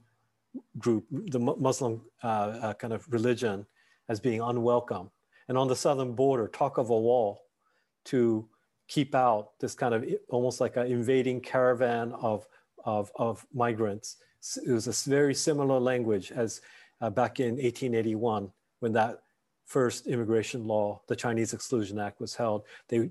group, 0.78 1.06
the 1.12 1.40
Muslim 1.40 2.02
uh, 2.24 2.28
uh, 2.28 2.74
kind 2.74 2.94
of 2.94 3.06
religion, 3.12 3.66
as 4.10 4.20
being 4.20 4.42
unwelcome. 4.42 5.12
And 5.48 5.58
on 5.58 5.68
the 5.68 5.76
southern 5.76 6.14
border, 6.14 6.48
talk 6.48 6.78
of 6.78 6.90
a 6.90 6.98
wall 6.98 7.44
to 8.06 8.48
keep 8.88 9.14
out 9.14 9.60
this 9.60 9.76
kind 9.76 9.94
of 9.94 10.06
almost 10.30 10.60
like 10.60 10.76
an 10.76 10.88
invading 10.88 11.42
caravan 11.42 12.12
of 12.14 12.48
of, 12.86 13.12
of 13.16 13.46
migrants 13.54 14.18
it 14.66 14.72
was 14.72 14.88
a 14.88 15.10
very 15.10 15.34
similar 15.34 15.80
language 15.80 16.32
as 16.32 16.62
uh, 17.02 17.10
back 17.10 17.40
in 17.40 17.52
1881 17.56 18.52
when 18.80 18.94
that 18.94 19.22
first 19.66 20.08
immigration 20.08 20.66
law, 20.66 21.02
the 21.08 21.16
Chinese 21.16 21.54
Exclusion 21.54 22.00
Act, 22.00 22.20
was 22.20 22.36
held. 22.36 22.64
They 22.88 23.10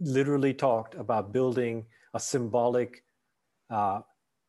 literally 0.00 0.54
talked 0.54 0.94
about 0.94 1.32
building 1.32 1.86
a 2.14 2.20
symbolic 2.20 3.04
uh, 3.70 4.00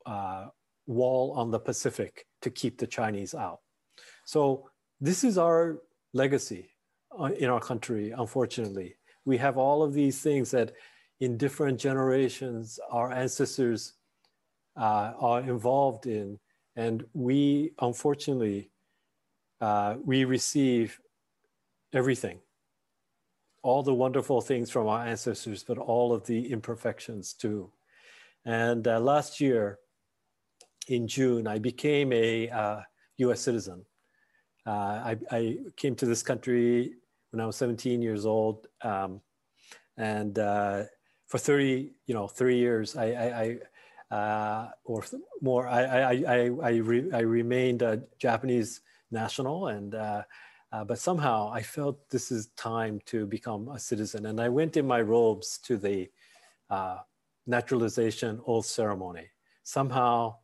uh, 0.05 0.47
wall 0.85 1.33
on 1.35 1.51
the 1.51 1.59
Pacific 1.59 2.25
to 2.41 2.49
keep 2.49 2.77
the 2.77 2.87
Chinese 2.87 3.33
out. 3.35 3.59
So 4.25 4.69
this 5.01 5.23
is 5.23 5.37
our 5.37 5.79
legacy 6.13 6.69
uh, 7.19 7.25
in 7.25 7.49
our 7.49 7.59
country, 7.59 8.11
unfortunately. 8.11 8.95
We 9.25 9.37
have 9.37 9.57
all 9.57 9.83
of 9.83 9.93
these 9.93 10.21
things 10.21 10.51
that 10.51 10.73
in 11.19 11.37
different 11.37 11.79
generations, 11.79 12.79
our 12.91 13.11
ancestors 13.11 13.93
uh, 14.77 15.13
are 15.19 15.41
involved 15.41 16.05
in. 16.05 16.39
And 16.75 17.03
we, 17.13 17.71
unfortunately, 17.81 18.69
uh, 19.59 19.95
we 20.05 20.25
receive 20.25 20.99
everything, 21.93 22.39
all 23.67 23.83
the 23.83 23.93
wonderful 23.93 24.39
things 24.39 24.69
from 24.69 24.87
our 24.87 25.05
ancestors, 25.05 25.61
but 25.61 25.77
all 25.77 26.13
of 26.13 26.25
the 26.25 26.51
imperfections 26.51 27.33
too. 27.33 27.69
And 28.45 28.87
uh, 28.87 28.99
last 29.01 29.41
year, 29.41 29.79
in 30.87 31.05
June, 31.05 31.47
I 31.47 31.59
became 31.59 32.13
a 32.13 32.49
US 33.17 33.39
uh, 33.39 33.41
citizen. 33.41 33.85
Uh, 34.65 34.69
I, 35.11 35.17
I, 35.31 35.57
came 35.75 35.95
to 35.95 36.05
this 36.05 36.23
country 36.23 36.93
when 37.31 37.41
I 37.41 37.45
was 37.45 37.57
17 37.57 38.01
years 38.01 38.25
old. 38.25 38.67
Um, 38.81 39.19
and 39.97 40.39
uh, 40.39 40.83
for 41.27 41.37
30, 41.37 41.91
you 42.05 42.13
know, 42.13 42.27
three 42.27 42.57
years, 42.57 42.95
I, 42.95 43.57
I, 44.11 44.15
uh, 44.15 44.69
or 44.85 45.03
more. 45.41 45.67
I 45.67 45.83
I 45.83 46.11
I 46.11 46.51
I, 46.63 46.71
re, 46.77 47.11
I 47.11 47.19
remained 47.19 47.81
a 47.81 48.01
Japanese 48.17 48.79
national, 49.11 49.67
and 49.67 49.93
uh, 50.71 50.83
but 50.83 50.99
somehow 50.99 51.51
I 51.51 51.61
felt 51.61 52.09
this 52.09 52.31
is 52.31 52.47
time 52.57 52.99
to 53.05 53.25
become 53.25 53.69
a 53.69 53.79
citizen, 53.79 54.25
and 54.25 54.39
I 54.39 54.49
went 54.49 54.77
in 54.77 54.85
my 54.87 55.01
robes 55.01 55.57
to 55.59 55.77
the 55.77 56.09
uh, 56.69 56.97
naturalization 57.45 58.41
oath 58.45 58.65
ceremony. 58.65 59.27
Somehow. 59.63 60.37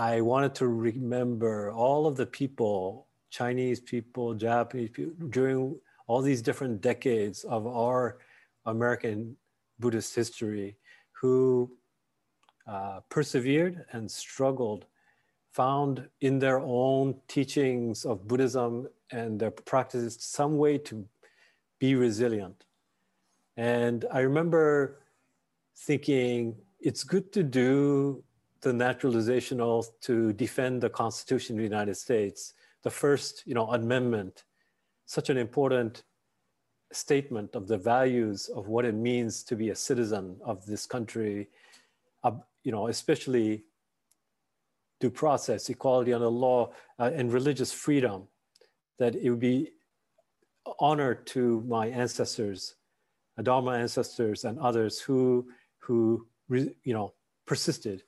I 0.00 0.20
wanted 0.20 0.54
to 0.54 0.68
remember 0.68 1.72
all 1.72 2.06
of 2.06 2.16
the 2.16 2.26
people, 2.26 3.08
Chinese 3.30 3.80
people, 3.80 4.32
Japanese 4.32 4.90
people, 4.90 5.26
during 5.28 5.76
all 6.06 6.22
these 6.22 6.40
different 6.40 6.80
decades 6.80 7.42
of 7.42 7.66
our 7.66 8.18
American 8.64 9.36
Buddhist 9.80 10.14
history 10.14 10.76
who 11.20 11.70
uh, 12.68 13.00
persevered 13.08 13.84
and 13.92 14.10
struggled, 14.10 14.86
found 15.58 16.08
in 16.20 16.38
their 16.38 16.60
own 16.60 17.16
teachings 17.26 18.04
of 18.04 18.28
Buddhism 18.28 18.86
and 19.10 19.40
their 19.40 19.50
practices 19.50 20.16
some 20.20 20.56
way 20.56 20.78
to 20.78 21.04
be 21.80 21.96
resilient. 21.96 22.64
And 23.56 24.04
I 24.12 24.20
remember 24.20 25.00
thinking 25.88 26.54
it's 26.78 27.02
good 27.02 27.32
to 27.32 27.42
do 27.42 28.22
the 28.60 28.72
naturalization 28.72 29.60
oath 29.60 29.90
to 30.02 30.32
defend 30.32 30.80
the 30.80 30.90
Constitution 30.90 31.56
of 31.56 31.58
the 31.58 31.70
United 31.74 31.96
States, 31.96 32.54
the 32.84 32.90
first, 32.90 33.42
you 33.44 33.54
know, 33.54 33.66
amendment, 33.72 34.44
such 35.06 35.28
an 35.28 35.36
important 35.36 36.04
statement 36.92 37.56
of 37.56 37.66
the 37.66 37.78
values 37.78 38.48
of 38.54 38.68
what 38.68 38.84
it 38.84 38.94
means 38.94 39.42
to 39.42 39.56
be 39.56 39.70
a 39.70 39.74
citizen 39.74 40.36
of 40.44 40.64
this 40.66 40.86
country, 40.86 41.48
uh, 42.22 42.30
you 42.62 42.70
know, 42.70 42.86
especially 42.86 43.64
due 45.00 45.10
process, 45.10 45.68
equality 45.68 46.12
under 46.12 46.28
law, 46.28 46.72
uh, 46.98 47.10
and 47.14 47.32
religious 47.32 47.72
freedom, 47.72 48.26
that 48.98 49.14
it 49.14 49.30
would 49.30 49.40
be 49.40 49.72
honor 50.78 51.14
to 51.14 51.62
my 51.66 51.86
ancestors, 51.86 52.74
Dharma 53.42 53.72
ancestors, 53.72 54.44
and 54.44 54.58
others 54.58 55.00
who 55.00 55.48
who 55.78 56.26
you 56.48 56.92
know 56.92 57.14
persisted 57.46 58.02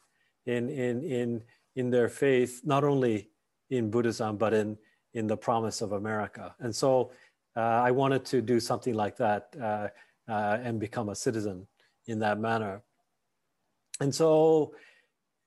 in 0.47 0.69
in 0.69 1.03
in 1.05 1.43
in 1.77 1.91
their 1.91 2.09
faith, 2.09 2.63
not 2.65 2.83
only 2.85 3.31
in 3.71 3.91
Buddhism 3.91 4.37
but 4.37 4.53
in 4.53 4.77
in 5.15 5.27
the 5.27 5.37
promise 5.37 5.81
of 5.81 5.93
America. 5.93 6.55
And 6.61 6.75
so 6.75 7.13
uh, 7.57 7.61
I 7.61 7.91
wanted 7.91 8.25
to 8.27 8.41
do 8.41 8.61
something 8.61 8.95
like 8.95 9.17
that 9.17 9.55
uh, 9.61 9.89
uh, 10.29 10.59
and 10.63 10.79
become 10.79 11.09
a 11.09 11.15
citizen 11.15 11.67
in 12.07 12.19
that 12.21 12.39
manner. 12.39 12.83
And 14.01 14.15
so 14.15 14.75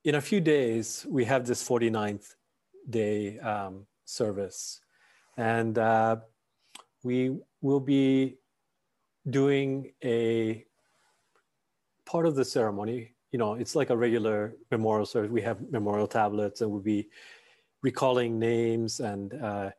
in 0.03 0.15
a 0.15 0.21
few 0.21 0.41
days, 0.41 1.05
we 1.09 1.25
have 1.25 1.45
this 1.45 1.67
49th 1.67 2.35
day 2.89 3.39
um, 3.39 3.85
service. 4.05 4.81
And 5.37 5.77
uh, 5.77 6.17
we 7.03 7.37
will 7.61 7.79
be 7.79 8.37
doing 9.29 9.93
a 10.03 10.65
part 12.05 12.25
of 12.25 12.35
the 12.35 12.45
ceremony. 12.45 13.13
You 13.31 13.39
know, 13.39 13.53
it's 13.53 13.75
like 13.75 13.89
a 13.89 13.97
regular 13.97 14.55
memorial 14.69 15.05
service. 15.05 15.31
We 15.31 15.41
have 15.41 15.71
memorial 15.71 16.07
tablets 16.07 16.61
and 16.61 16.69
we'll 16.69 16.81
be 16.81 17.09
recalling 17.81 18.37
names 18.37 18.99
and, 18.99 19.33
uh, 19.41 19.71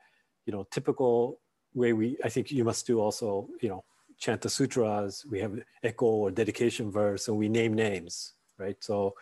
you 0.47 0.53
know, 0.53 0.67
typical 0.71 1.41
way 1.75 1.93
we, 1.93 2.17
I 2.25 2.29
think 2.29 2.51
you 2.51 2.65
must 2.65 2.87
do 2.87 3.01
also, 3.01 3.49
you 3.61 3.69
know, 3.69 3.85
chant 4.19 4.41
the 4.41 4.49
sutras, 4.49 5.25
we 5.31 5.41
have 5.41 5.59
echo 5.83 6.07
or 6.07 6.31
dedication 6.31 6.91
verse, 6.91 7.29
and 7.29 7.37
we 7.37 7.49
name 7.49 7.75
names, 7.75 8.35
right? 8.59 8.77
So 8.81 9.15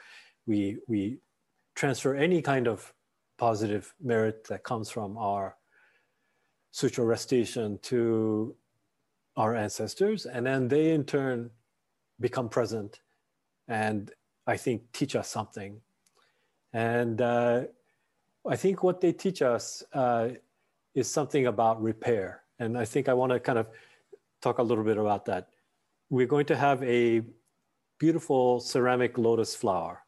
we 0.47 0.79
we 0.87 1.19
transfer 1.75 2.15
any 2.15 2.43
kind 2.43 2.67
of 2.69 2.93
positive 3.39 3.95
merit 4.03 4.45
that 4.49 4.63
comes 4.63 4.91
from 4.91 5.17
our 5.17 5.57
sutra 6.71 7.05
recitation 7.05 7.79
to 7.83 8.55
our 9.37 9.57
ancestors, 9.57 10.27
and 10.27 10.47
then 10.47 10.69
they 10.69 10.91
in 10.91 11.05
turn 11.05 11.51
become 12.21 12.49
present 12.49 13.01
and 13.69 14.11
I 14.47 14.57
think 14.57 14.93
teach 14.93 15.17
us 15.17 15.29
something. 15.29 15.81
And 16.73 17.21
uh, 17.21 17.65
I 18.47 18.57
think 18.57 18.83
what 18.83 19.01
they 19.01 19.13
teach 19.13 19.43
us 19.43 19.83
uh, 19.93 20.31
is 20.95 21.09
something 21.09 21.47
about 21.47 21.83
repair. 21.83 22.43
And 22.59 22.77
I 22.77 22.85
think 22.85 23.09
I 23.09 23.15
want 23.15 23.33
to 23.33 23.41
kind 23.41 23.59
of 23.59 23.69
talk 24.41 24.59
a 24.59 24.63
little 24.63 24.85
bit 24.85 24.99
about 24.99 25.25
that. 25.27 25.49
We're 26.11 26.27
going 26.27 26.47
to 26.47 26.57
have 26.57 26.83
a 26.83 27.23
beautiful 27.99 28.61
ceramic 28.61 29.17
lotus 29.17 29.55
flower, 29.55 30.05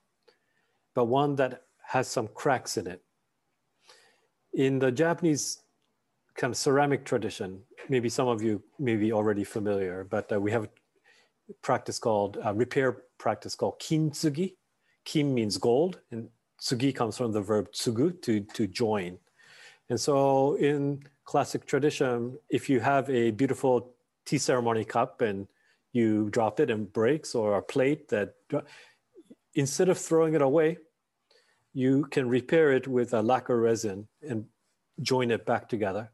but 0.95 1.07
one 1.07 1.37
that 1.37 1.63
has 1.87 2.09
some 2.09 2.29
cracks 2.29 2.77
in 2.77 2.87
it. 2.87 3.03
In 4.53 4.79
the 4.79 4.93
Japanese 4.93 5.63
kind 6.37 6.53
of 6.53 6.57
ceramic 6.57 7.05
tradition, 7.05 7.61
maybe 7.89 8.09
some 8.09 8.29
of 8.29 8.43
you 8.43 8.63
may 8.79 8.97
be 8.97 9.13
already 9.13 9.45
familiar, 9.45 10.05
but 10.05 10.33
uh, 10.33 10.41
we 10.41 10.51
have 10.51 10.65
a 10.65 10.69
practice 11.63 11.99
called, 11.99 12.39
uh, 12.45 12.55
repair 12.55 13.03
practice 13.19 13.55
called 13.55 13.79
kintsugi. 13.81 14.55
Kin 15.05 15.35
means 15.35 15.59
gold, 15.59 16.01
and 16.11 16.29
tsugi 16.61 16.95
comes 16.95 17.17
from 17.19 17.33
the 17.33 17.41
verb 17.41 17.71
tsugu, 17.73 18.21
to, 18.23 18.41
to 18.41 18.67
join. 18.67 19.19
And 19.91 20.01
so 20.01 20.55
in 20.55 21.03
classic 21.25 21.67
tradition, 21.67 22.39
if 22.49 22.71
you 22.71 22.81
have 22.81 23.11
a 23.11 23.31
beautiful 23.33 23.93
tea 24.25 24.39
ceremony 24.39 24.85
cup 24.85 25.21
and 25.21 25.47
you 25.93 26.31
drop 26.31 26.59
it 26.61 26.71
and 26.71 26.91
breaks, 26.93 27.35
or 27.35 27.57
a 27.57 27.63
plate 27.63 28.09
that, 28.09 28.35
instead 29.55 29.89
of 29.89 29.99
throwing 29.99 30.35
it 30.35 30.43
away, 30.43 30.79
you 31.73 32.05
can 32.05 32.29
repair 32.29 32.73
it 32.73 32.87
with 32.87 33.13
a 33.13 33.23
lacquer 33.23 33.61
resin 33.61 34.09
and 34.27 34.47
join 35.03 35.31
it 35.31 35.45
back 35.45 35.69
together. 35.69 36.11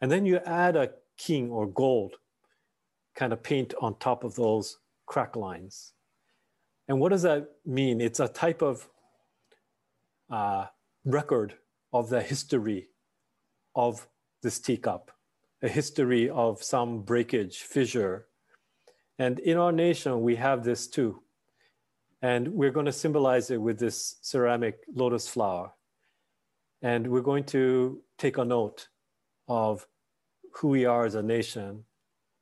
And 0.00 0.10
then 0.10 0.26
you 0.26 0.38
add 0.38 0.76
a 0.76 0.90
kin 1.16 1.50
or 1.50 1.66
gold 1.66 2.16
kind 3.14 3.32
of 3.32 3.42
paint 3.42 3.74
on 3.80 3.96
top 3.98 4.24
of 4.24 4.34
those 4.34 4.78
crack 5.06 5.36
lines. 5.36 5.92
And 6.88 7.00
what 7.00 7.10
does 7.10 7.22
that 7.22 7.48
mean? 7.64 8.00
It's 8.00 8.20
a 8.20 8.28
type 8.28 8.60
of 8.60 8.88
uh, 10.30 10.66
record 11.04 11.54
of 11.92 12.10
the 12.10 12.20
history 12.20 12.88
of 13.74 14.06
this 14.42 14.58
teacup, 14.58 15.10
a 15.62 15.68
history 15.68 16.28
of 16.28 16.62
some 16.62 17.02
breakage, 17.02 17.58
fissure. 17.58 18.26
And 19.18 19.38
in 19.38 19.56
our 19.56 19.72
nation, 19.72 20.22
we 20.22 20.36
have 20.36 20.64
this 20.64 20.86
too. 20.86 21.22
And 22.24 22.48
we're 22.48 22.70
going 22.70 22.86
to 22.86 22.92
symbolize 22.92 23.50
it 23.50 23.60
with 23.60 23.78
this 23.78 24.16
ceramic 24.22 24.78
lotus 24.94 25.28
flower. 25.28 25.74
And 26.80 27.06
we're 27.06 27.20
going 27.20 27.44
to 27.56 28.00
take 28.16 28.38
a 28.38 28.44
note 28.46 28.88
of 29.46 29.86
who 30.54 30.68
we 30.68 30.86
are 30.86 31.04
as 31.04 31.16
a 31.16 31.22
nation, 31.22 31.84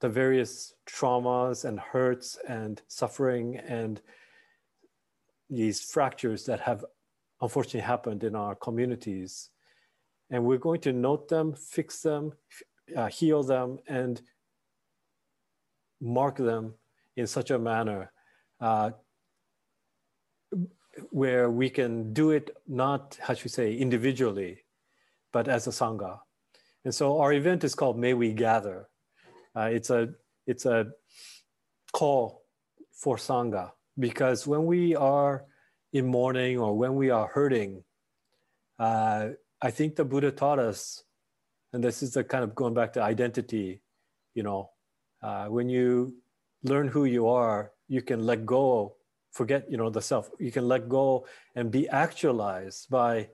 the 0.00 0.08
various 0.08 0.74
traumas 0.86 1.64
and 1.64 1.80
hurts 1.80 2.38
and 2.48 2.80
suffering 2.86 3.56
and 3.56 4.00
these 5.50 5.80
fractures 5.82 6.44
that 6.44 6.60
have 6.60 6.84
unfortunately 7.40 7.80
happened 7.80 8.22
in 8.22 8.36
our 8.36 8.54
communities. 8.54 9.50
And 10.30 10.44
we're 10.44 10.58
going 10.58 10.82
to 10.82 10.92
note 10.92 11.26
them, 11.26 11.54
fix 11.54 12.02
them, 12.02 12.34
uh, 12.96 13.08
heal 13.08 13.42
them, 13.42 13.80
and 13.88 14.22
mark 16.00 16.36
them 16.36 16.74
in 17.16 17.26
such 17.26 17.50
a 17.50 17.58
manner 17.58 18.12
uh, 18.60 18.92
where 21.10 21.50
we 21.50 21.70
can 21.70 22.12
do 22.12 22.30
it 22.30 22.56
not, 22.68 23.18
how 23.20 23.34
should 23.34 23.44
we 23.44 23.50
say, 23.50 23.74
individually, 23.74 24.58
but 25.32 25.48
as 25.48 25.66
a 25.66 25.70
Sangha. 25.70 26.20
And 26.84 26.94
so 26.94 27.20
our 27.20 27.32
event 27.32 27.64
is 27.64 27.74
called 27.74 27.98
May 27.98 28.14
We 28.14 28.32
Gather. 28.32 28.88
Uh, 29.54 29.70
it's 29.72 29.90
a 29.90 30.08
it's 30.46 30.66
a 30.66 30.88
call 31.92 32.42
for 32.92 33.16
sangha 33.16 33.70
because 33.98 34.46
when 34.46 34.64
we 34.66 34.96
are 34.96 35.44
in 35.92 36.06
mourning 36.06 36.58
or 36.58 36.76
when 36.76 36.96
we 36.96 37.10
are 37.10 37.26
hurting, 37.28 37.84
uh, 38.78 39.28
I 39.60 39.70
think 39.70 39.94
the 39.94 40.04
Buddha 40.04 40.32
taught 40.32 40.58
us, 40.58 41.04
and 41.72 41.84
this 41.84 42.02
is 42.02 42.14
the 42.14 42.24
kind 42.24 42.42
of 42.42 42.54
going 42.54 42.74
back 42.74 42.94
to 42.94 43.02
identity. 43.02 43.82
You 44.34 44.42
know, 44.42 44.70
uh, 45.22 45.46
when 45.46 45.68
you 45.68 46.16
learn 46.64 46.88
who 46.88 47.04
you 47.04 47.28
are, 47.28 47.72
you 47.88 48.02
can 48.02 48.24
let 48.26 48.46
go, 48.46 48.96
forget 49.32 49.70
you 49.70 49.76
know 49.76 49.90
the 49.90 50.02
self. 50.02 50.30
You 50.38 50.52
can 50.52 50.68
let 50.68 50.88
go 50.88 51.26
and 51.56 51.70
be 51.70 51.88
actualized 51.88 52.88
by 52.90 53.28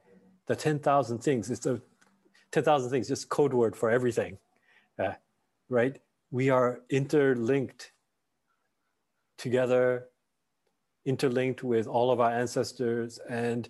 the 0.46 0.56
ten 0.56 0.78
thousand 0.78 1.18
things. 1.18 1.50
It's 1.50 1.66
a 1.66 1.80
ten 2.50 2.64
thousand 2.64 2.90
things, 2.90 3.08
just 3.08 3.28
code 3.28 3.52
word 3.52 3.76
for 3.76 3.90
everything, 3.90 4.38
uh, 4.98 5.12
right? 5.68 6.00
we 6.30 6.50
are 6.50 6.80
interlinked 6.90 7.92
together, 9.36 10.06
interlinked 11.04 11.62
with 11.62 11.86
all 11.86 12.10
of 12.10 12.20
our 12.20 12.30
ancestors. 12.30 13.18
And, 13.30 13.68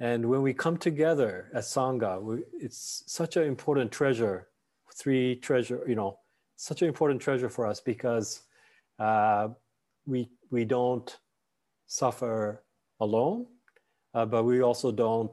and 0.00 0.24
when 0.24 0.42
we 0.42 0.54
come 0.54 0.76
together 0.76 1.50
as 1.52 1.66
Sangha, 1.66 2.22
we, 2.22 2.44
it's 2.60 3.04
such 3.06 3.36
an 3.36 3.44
important 3.44 3.92
treasure, 3.92 4.48
three 4.94 5.36
treasure, 5.36 5.84
you 5.86 5.96
know, 5.96 6.18
such 6.56 6.82
an 6.82 6.88
important 6.88 7.20
treasure 7.20 7.48
for 7.48 7.66
us 7.66 7.80
because 7.80 8.42
uh, 8.98 9.48
we, 10.06 10.28
we 10.50 10.64
don't 10.64 11.18
suffer 11.88 12.62
alone, 13.00 13.46
uh, 14.14 14.24
but 14.24 14.44
we 14.44 14.62
also 14.62 14.92
don't, 14.92 15.30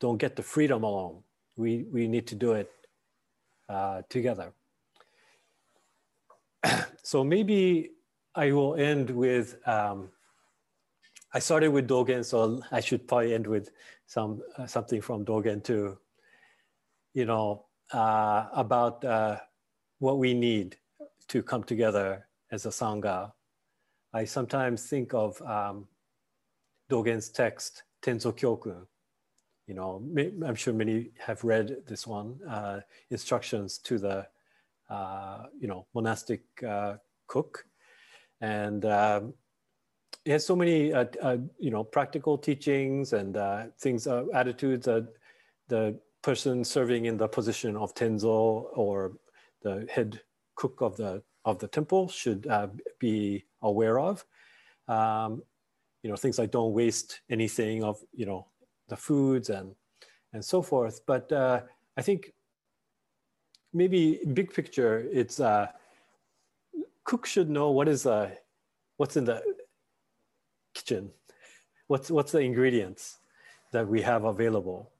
don't 0.00 0.16
get 0.16 0.36
the 0.36 0.42
freedom 0.42 0.82
alone. 0.82 1.22
We, 1.56 1.84
we 1.92 2.08
need 2.08 2.26
to 2.28 2.34
do 2.34 2.52
it 2.52 2.70
uh, 3.68 4.02
together. 4.08 4.54
so 7.02 7.22
maybe 7.22 7.90
I 8.34 8.52
will 8.52 8.76
end 8.76 9.10
with, 9.10 9.56
um, 9.68 10.08
I 11.34 11.40
started 11.40 11.68
with 11.68 11.88
Dogen, 11.88 12.24
so 12.24 12.62
I 12.72 12.80
should 12.80 13.06
probably 13.06 13.34
end 13.34 13.46
with 13.46 13.70
some 14.06 14.42
uh, 14.58 14.66
something 14.66 15.00
from 15.00 15.24
Dogen 15.24 15.62
too. 15.62 15.98
You 17.14 17.26
know, 17.26 17.66
uh, 17.92 18.46
about 18.52 19.04
uh, 19.04 19.36
what 19.98 20.18
we 20.18 20.34
need 20.34 20.76
to 21.28 21.42
come 21.42 21.62
together 21.62 22.26
as 22.50 22.66
a 22.66 22.70
Sangha. 22.70 23.32
I 24.12 24.24
sometimes 24.24 24.86
think 24.86 25.14
of 25.14 25.40
um, 25.42 25.86
Dogen's 26.90 27.28
text, 27.28 27.84
Tenzo 28.02 28.32
Kyokun. 28.32 28.86
You 29.66 29.74
know, 29.74 30.02
I'm 30.44 30.56
sure 30.56 30.74
many 30.74 31.10
have 31.18 31.44
read 31.44 31.76
this 31.86 32.06
one, 32.06 32.40
uh, 32.48 32.80
instructions 33.10 33.78
to 33.78 33.98
the 33.98 34.26
uh, 34.90 35.44
you 35.60 35.68
know, 35.68 35.86
monastic 35.94 36.42
uh, 36.66 36.96
cook. 37.28 37.64
And 38.40 38.84
um, 38.84 39.34
he 40.24 40.32
has 40.32 40.44
so 40.44 40.56
many, 40.56 40.92
uh, 40.92 41.04
you 41.60 41.70
know, 41.70 41.84
practical 41.84 42.36
teachings 42.36 43.12
and 43.12 43.38
things, 43.78 44.08
attitudes. 44.34 44.86
That 44.86 45.06
the 45.68 45.96
person 46.22 46.64
serving 46.64 47.04
in 47.04 47.16
the 47.16 47.28
position 47.28 47.76
of 47.76 47.94
tenzo 47.94 48.66
or 48.74 49.12
the 49.62 49.86
head 49.88 50.20
cook 50.56 50.80
of 50.80 50.96
the 50.96 51.22
of 51.44 51.58
the 51.58 51.68
temple 51.68 52.08
should 52.08 52.46
uh, 52.46 52.68
be 52.98 53.44
aware 53.62 53.98
of. 53.98 54.24
Um, 54.88 55.42
you 56.02 56.10
know, 56.10 56.16
things 56.16 56.38
like 56.38 56.50
don't 56.50 56.72
waste 56.72 57.20
anything 57.30 57.84
of 57.84 57.98
you 58.12 58.26
know 58.26 58.46
the 58.88 58.96
foods 58.96 59.50
and 59.50 59.74
and 60.32 60.44
so 60.44 60.62
forth. 60.62 61.00
But 61.06 61.30
uh, 61.32 61.60
I 61.96 62.02
think 62.02 62.32
maybe 63.72 64.20
big 64.32 64.52
picture, 64.52 65.06
it's 65.12 65.40
uh, 65.40 65.68
cook 67.04 67.26
should 67.26 67.50
know 67.50 67.70
what 67.70 67.88
is 67.88 68.06
uh, 68.06 68.30
what's 68.96 69.16
in 69.16 69.24
the 69.24 69.42
kitchen, 70.74 71.10
what's 71.86 72.10
what's 72.10 72.32
the 72.32 72.40
ingredients 72.40 73.18
that 73.72 73.86
we 73.86 74.02
have 74.02 74.24
available, 74.24 74.90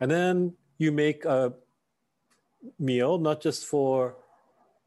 and 0.00 0.10
then 0.10 0.54
you 0.78 0.92
make 0.92 1.24
a 1.24 1.52
meal 2.78 3.18
not 3.18 3.40
just 3.40 3.66
for 3.66 4.16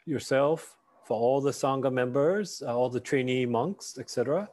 yourself, 0.05 0.74
for 1.05 1.17
all 1.17 1.39
the 1.39 1.51
sangha 1.51 1.91
members, 1.91 2.61
uh, 2.65 2.75
all 2.77 2.89
the 2.89 2.99
trainee 2.99 3.45
monks, 3.45 3.97
etc. 3.97 4.49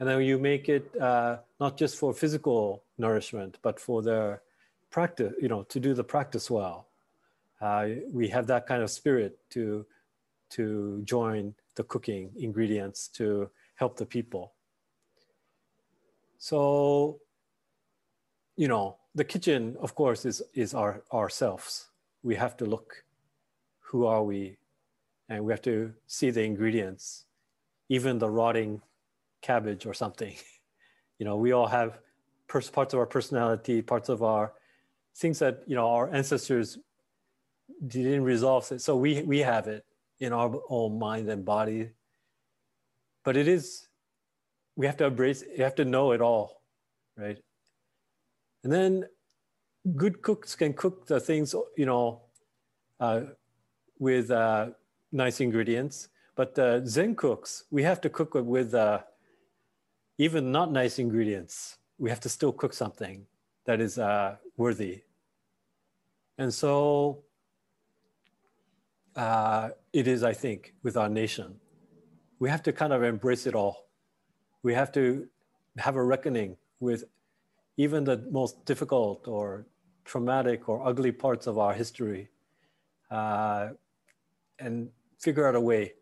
And 0.00 0.08
then 0.08 0.22
you 0.22 0.38
make 0.38 0.68
it 0.68 0.90
uh, 1.00 1.38
not 1.60 1.76
just 1.76 1.96
for 1.96 2.14
physical 2.14 2.84
nourishment, 2.96 3.58
but 3.62 3.78
for 3.78 4.00
their 4.02 4.42
practice, 4.90 5.34
you 5.42 5.48
know, 5.48 5.64
to 5.64 5.78
do 5.78 5.92
the 5.92 6.04
practice 6.04 6.50
well 6.50 6.88
uh, 7.60 7.88
we 8.12 8.28
have 8.28 8.46
that 8.46 8.66
kind 8.66 8.82
of 8.82 8.90
spirit 8.90 9.38
to 9.50 9.86
to 10.50 11.02
join 11.04 11.54
the 11.74 11.84
cooking 11.84 12.30
ingredients 12.38 13.08
to 13.08 13.50
help 13.74 13.96
the 13.96 14.06
people. 14.06 14.52
So, 16.38 17.20
you 18.56 18.66
know, 18.66 18.96
the 19.14 19.24
kitchen, 19.24 19.76
of 19.80 19.94
course, 19.94 20.24
is 20.24 20.42
is 20.54 20.74
our 20.74 21.02
ourselves. 21.12 21.88
We 22.22 22.36
have 22.36 22.56
to 22.58 22.66
look, 22.66 23.04
who 23.80 24.06
are 24.06 24.22
we, 24.22 24.58
and 25.28 25.44
we 25.44 25.52
have 25.52 25.62
to 25.62 25.92
see 26.06 26.30
the 26.30 26.42
ingredients, 26.42 27.24
even 27.88 28.18
the 28.18 28.30
rotting 28.30 28.80
cabbage 29.42 29.86
or 29.86 29.94
something. 29.94 30.34
you 31.18 31.26
know, 31.26 31.36
we 31.36 31.52
all 31.52 31.66
have 31.66 31.98
pers- 32.48 32.70
parts 32.70 32.94
of 32.94 33.00
our 33.00 33.06
personality, 33.06 33.82
parts 33.82 34.08
of 34.08 34.22
our 34.22 34.52
things 35.16 35.38
that 35.40 35.62
you 35.66 35.74
know 35.74 35.88
our 35.88 36.08
ancestors 36.12 36.78
didn't 37.86 38.22
resolve. 38.22 38.64
So 38.64 38.96
we 38.96 39.22
we 39.22 39.38
have 39.40 39.66
it 39.66 39.84
in 40.20 40.32
our 40.32 40.60
own 40.68 40.98
mind 40.98 41.28
and 41.28 41.44
body. 41.44 41.90
But 43.24 43.36
it 43.36 43.48
is 43.48 43.88
we 44.76 44.86
have 44.86 44.96
to 44.98 45.04
embrace. 45.04 45.44
You 45.56 45.64
have 45.64 45.74
to 45.76 45.84
know 45.84 46.12
it 46.12 46.20
all, 46.20 46.62
right? 47.16 47.38
And 48.64 48.72
then 48.72 49.04
good 49.96 50.22
cooks 50.22 50.54
can 50.54 50.72
cook 50.72 51.06
the 51.06 51.20
things 51.20 51.54
you 51.76 51.86
know 51.86 52.22
uh, 53.00 53.20
with 53.98 54.30
uh, 54.30 54.70
nice 55.12 55.40
ingredients. 55.40 56.08
But 56.34 56.58
uh, 56.58 56.84
Zen 56.86 57.16
cooks, 57.16 57.64
we 57.70 57.82
have 57.82 58.00
to 58.02 58.10
cook 58.10 58.34
with 58.34 58.74
uh, 58.74 59.00
even 60.18 60.52
not 60.52 60.70
nice 60.70 60.98
ingredients. 60.98 61.78
We 61.98 62.10
have 62.10 62.20
to 62.20 62.28
still 62.28 62.52
cook 62.52 62.72
something 62.72 63.26
that 63.64 63.80
is 63.80 63.98
uh, 63.98 64.36
worthy. 64.56 65.02
And 66.38 66.54
so 66.54 67.24
uh, 69.16 69.70
it 69.92 70.06
is, 70.06 70.22
I 70.22 70.32
think, 70.32 70.74
with 70.82 70.96
our 70.96 71.08
nation. 71.08 71.56
We 72.38 72.48
have 72.50 72.62
to 72.62 72.72
kind 72.72 72.92
of 72.92 73.02
embrace 73.02 73.46
it 73.46 73.54
all. 73.54 73.88
We 74.62 74.74
have 74.74 74.92
to 74.92 75.26
have 75.76 75.96
a 75.96 76.02
reckoning 76.02 76.56
with 76.78 77.04
even 77.76 78.04
the 78.04 78.18
most 78.30 78.64
difficult 78.64 79.26
or 79.26 79.66
traumatic 80.04 80.68
or 80.68 80.86
ugly 80.86 81.12
parts 81.12 81.46
of 81.46 81.58
our 81.58 81.72
history 81.72 82.28
uh, 83.10 83.68
and 84.58 84.88
figure 85.18 85.46
out 85.46 85.54
a 85.54 85.60
way 85.60 85.94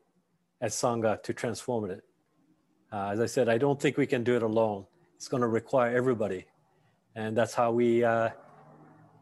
as 0.60 0.74
Sangha 0.74 1.22
to 1.22 1.32
transform 1.32 1.90
it. 1.90 2.04
Uh, 2.92 3.08
as 3.08 3.20
I 3.20 3.26
said, 3.26 3.48
I 3.48 3.58
don't 3.58 3.80
think 3.80 3.96
we 3.96 4.06
can 4.06 4.22
do 4.22 4.36
it 4.36 4.42
alone. 4.42 4.86
It's 5.16 5.28
going 5.28 5.40
to 5.40 5.48
require 5.48 5.94
everybody. 5.94 6.46
And 7.14 7.36
that's 7.36 7.54
how 7.54 7.72
we, 7.72 8.04
uh, 8.04 8.30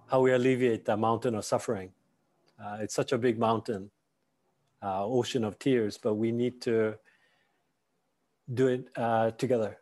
how 0.06 0.20
we 0.20 0.32
alleviate 0.32 0.84
the 0.84 0.96
mountain 0.96 1.34
of 1.34 1.44
suffering. 1.44 1.92
Uh, 2.62 2.78
it's 2.80 2.94
such 2.94 3.12
a 3.12 3.18
big 3.18 3.38
mountain, 3.38 3.90
uh, 4.82 5.04
ocean 5.04 5.44
of 5.44 5.58
tears, 5.58 5.98
but 5.98 6.14
we 6.14 6.30
need 6.30 6.60
to 6.62 6.96
do 8.52 8.68
it 8.68 8.88
uh, 8.96 9.30
together. 9.32 9.78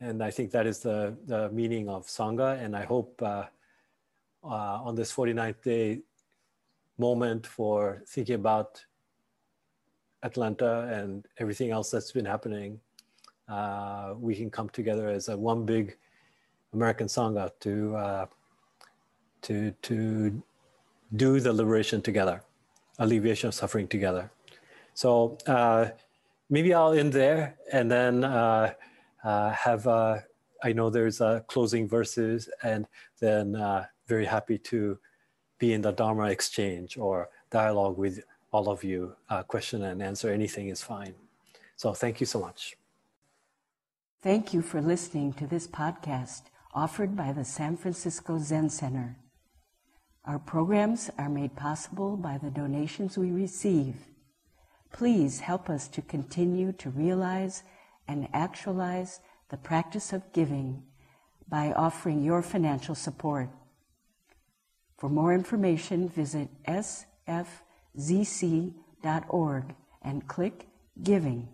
And 0.00 0.22
I 0.22 0.30
think 0.30 0.50
that 0.52 0.66
is 0.66 0.80
the, 0.80 1.16
the 1.26 1.50
meaning 1.50 1.88
of 1.88 2.06
Sangha. 2.06 2.60
And 2.62 2.76
I 2.76 2.84
hope 2.84 3.20
uh, 3.22 3.44
on 4.42 4.94
this 4.94 5.12
49th 5.12 5.62
day 5.62 6.00
moment 6.98 7.46
for 7.46 8.02
thinking 8.08 8.36
about 8.36 8.84
Atlanta 10.22 10.88
and 10.92 11.26
everything 11.38 11.70
else 11.70 11.90
that's 11.90 12.12
been 12.12 12.24
happening, 12.24 12.80
uh, 13.48 14.14
we 14.18 14.34
can 14.34 14.50
come 14.50 14.68
together 14.68 15.08
as 15.08 15.28
a 15.28 15.36
one 15.36 15.64
big 15.64 15.96
American 16.72 17.06
Sangha 17.06 17.50
to 17.60 17.96
uh, 17.96 18.26
to 19.42 19.72
to 19.82 20.42
do 21.16 21.40
the 21.40 21.52
liberation 21.52 22.00
together, 22.00 22.42
alleviation 22.98 23.48
of 23.48 23.54
suffering 23.54 23.88
together. 23.88 24.30
So 24.94 25.38
uh, 25.46 25.90
maybe 26.48 26.72
I'll 26.72 26.92
end 26.92 27.12
there 27.12 27.56
and 27.72 27.90
then 27.90 28.24
uh, 28.24 28.72
uh, 29.24 29.50
have. 29.50 29.86
Uh, 29.86 30.18
I 30.64 30.72
know 30.72 30.90
there's 30.90 31.20
closing 31.48 31.88
verses, 31.88 32.48
and 32.62 32.86
then 33.18 33.56
very 34.06 34.24
happy 34.24 34.58
to 34.58 34.96
be 35.58 35.72
in 35.72 35.82
the 35.82 35.90
Dharma 35.90 36.26
exchange 36.26 36.96
or 36.96 37.30
dialogue 37.50 37.98
with 37.98 38.20
all 38.52 38.68
of 38.68 38.84
you. 38.84 39.16
Uh, 39.28 39.42
question 39.42 39.82
and 39.82 40.02
answer, 40.02 40.30
anything 40.30 40.68
is 40.68 40.82
fine. 40.82 41.14
So 41.76 41.92
thank 41.94 42.20
you 42.20 42.26
so 42.26 42.38
much. 42.38 42.76
Thank 44.22 44.54
you 44.54 44.62
for 44.62 44.80
listening 44.80 45.32
to 45.34 45.46
this 45.46 45.66
podcast 45.66 46.42
offered 46.74 47.16
by 47.16 47.32
the 47.32 47.44
San 47.44 47.76
Francisco 47.76 48.38
Zen 48.38 48.70
Center. 48.70 49.16
Our 50.24 50.38
programs 50.38 51.10
are 51.18 51.28
made 51.28 51.56
possible 51.56 52.16
by 52.16 52.38
the 52.38 52.50
donations 52.50 53.18
we 53.18 53.32
receive. 53.32 53.96
Please 54.92 55.40
help 55.40 55.68
us 55.68 55.88
to 55.88 56.02
continue 56.02 56.72
to 56.72 56.90
realize 56.90 57.64
and 58.06 58.28
actualize 58.32 59.20
the 59.48 59.56
practice 59.56 60.12
of 60.12 60.32
giving 60.32 60.82
by 61.48 61.72
offering 61.72 62.22
your 62.22 62.42
financial 62.42 62.94
support. 62.94 63.50
For 64.98 65.08
more 65.08 65.34
information, 65.34 66.08
visit 66.08 66.48
sfzc.org 67.98 69.74
and 70.02 70.26
click 70.26 70.68
Giving. 71.02 71.48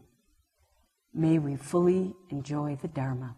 May 1.14 1.38
we 1.38 1.56
fully 1.56 2.14
enjoy 2.30 2.76
the 2.80 2.88
Dharma. 2.88 3.36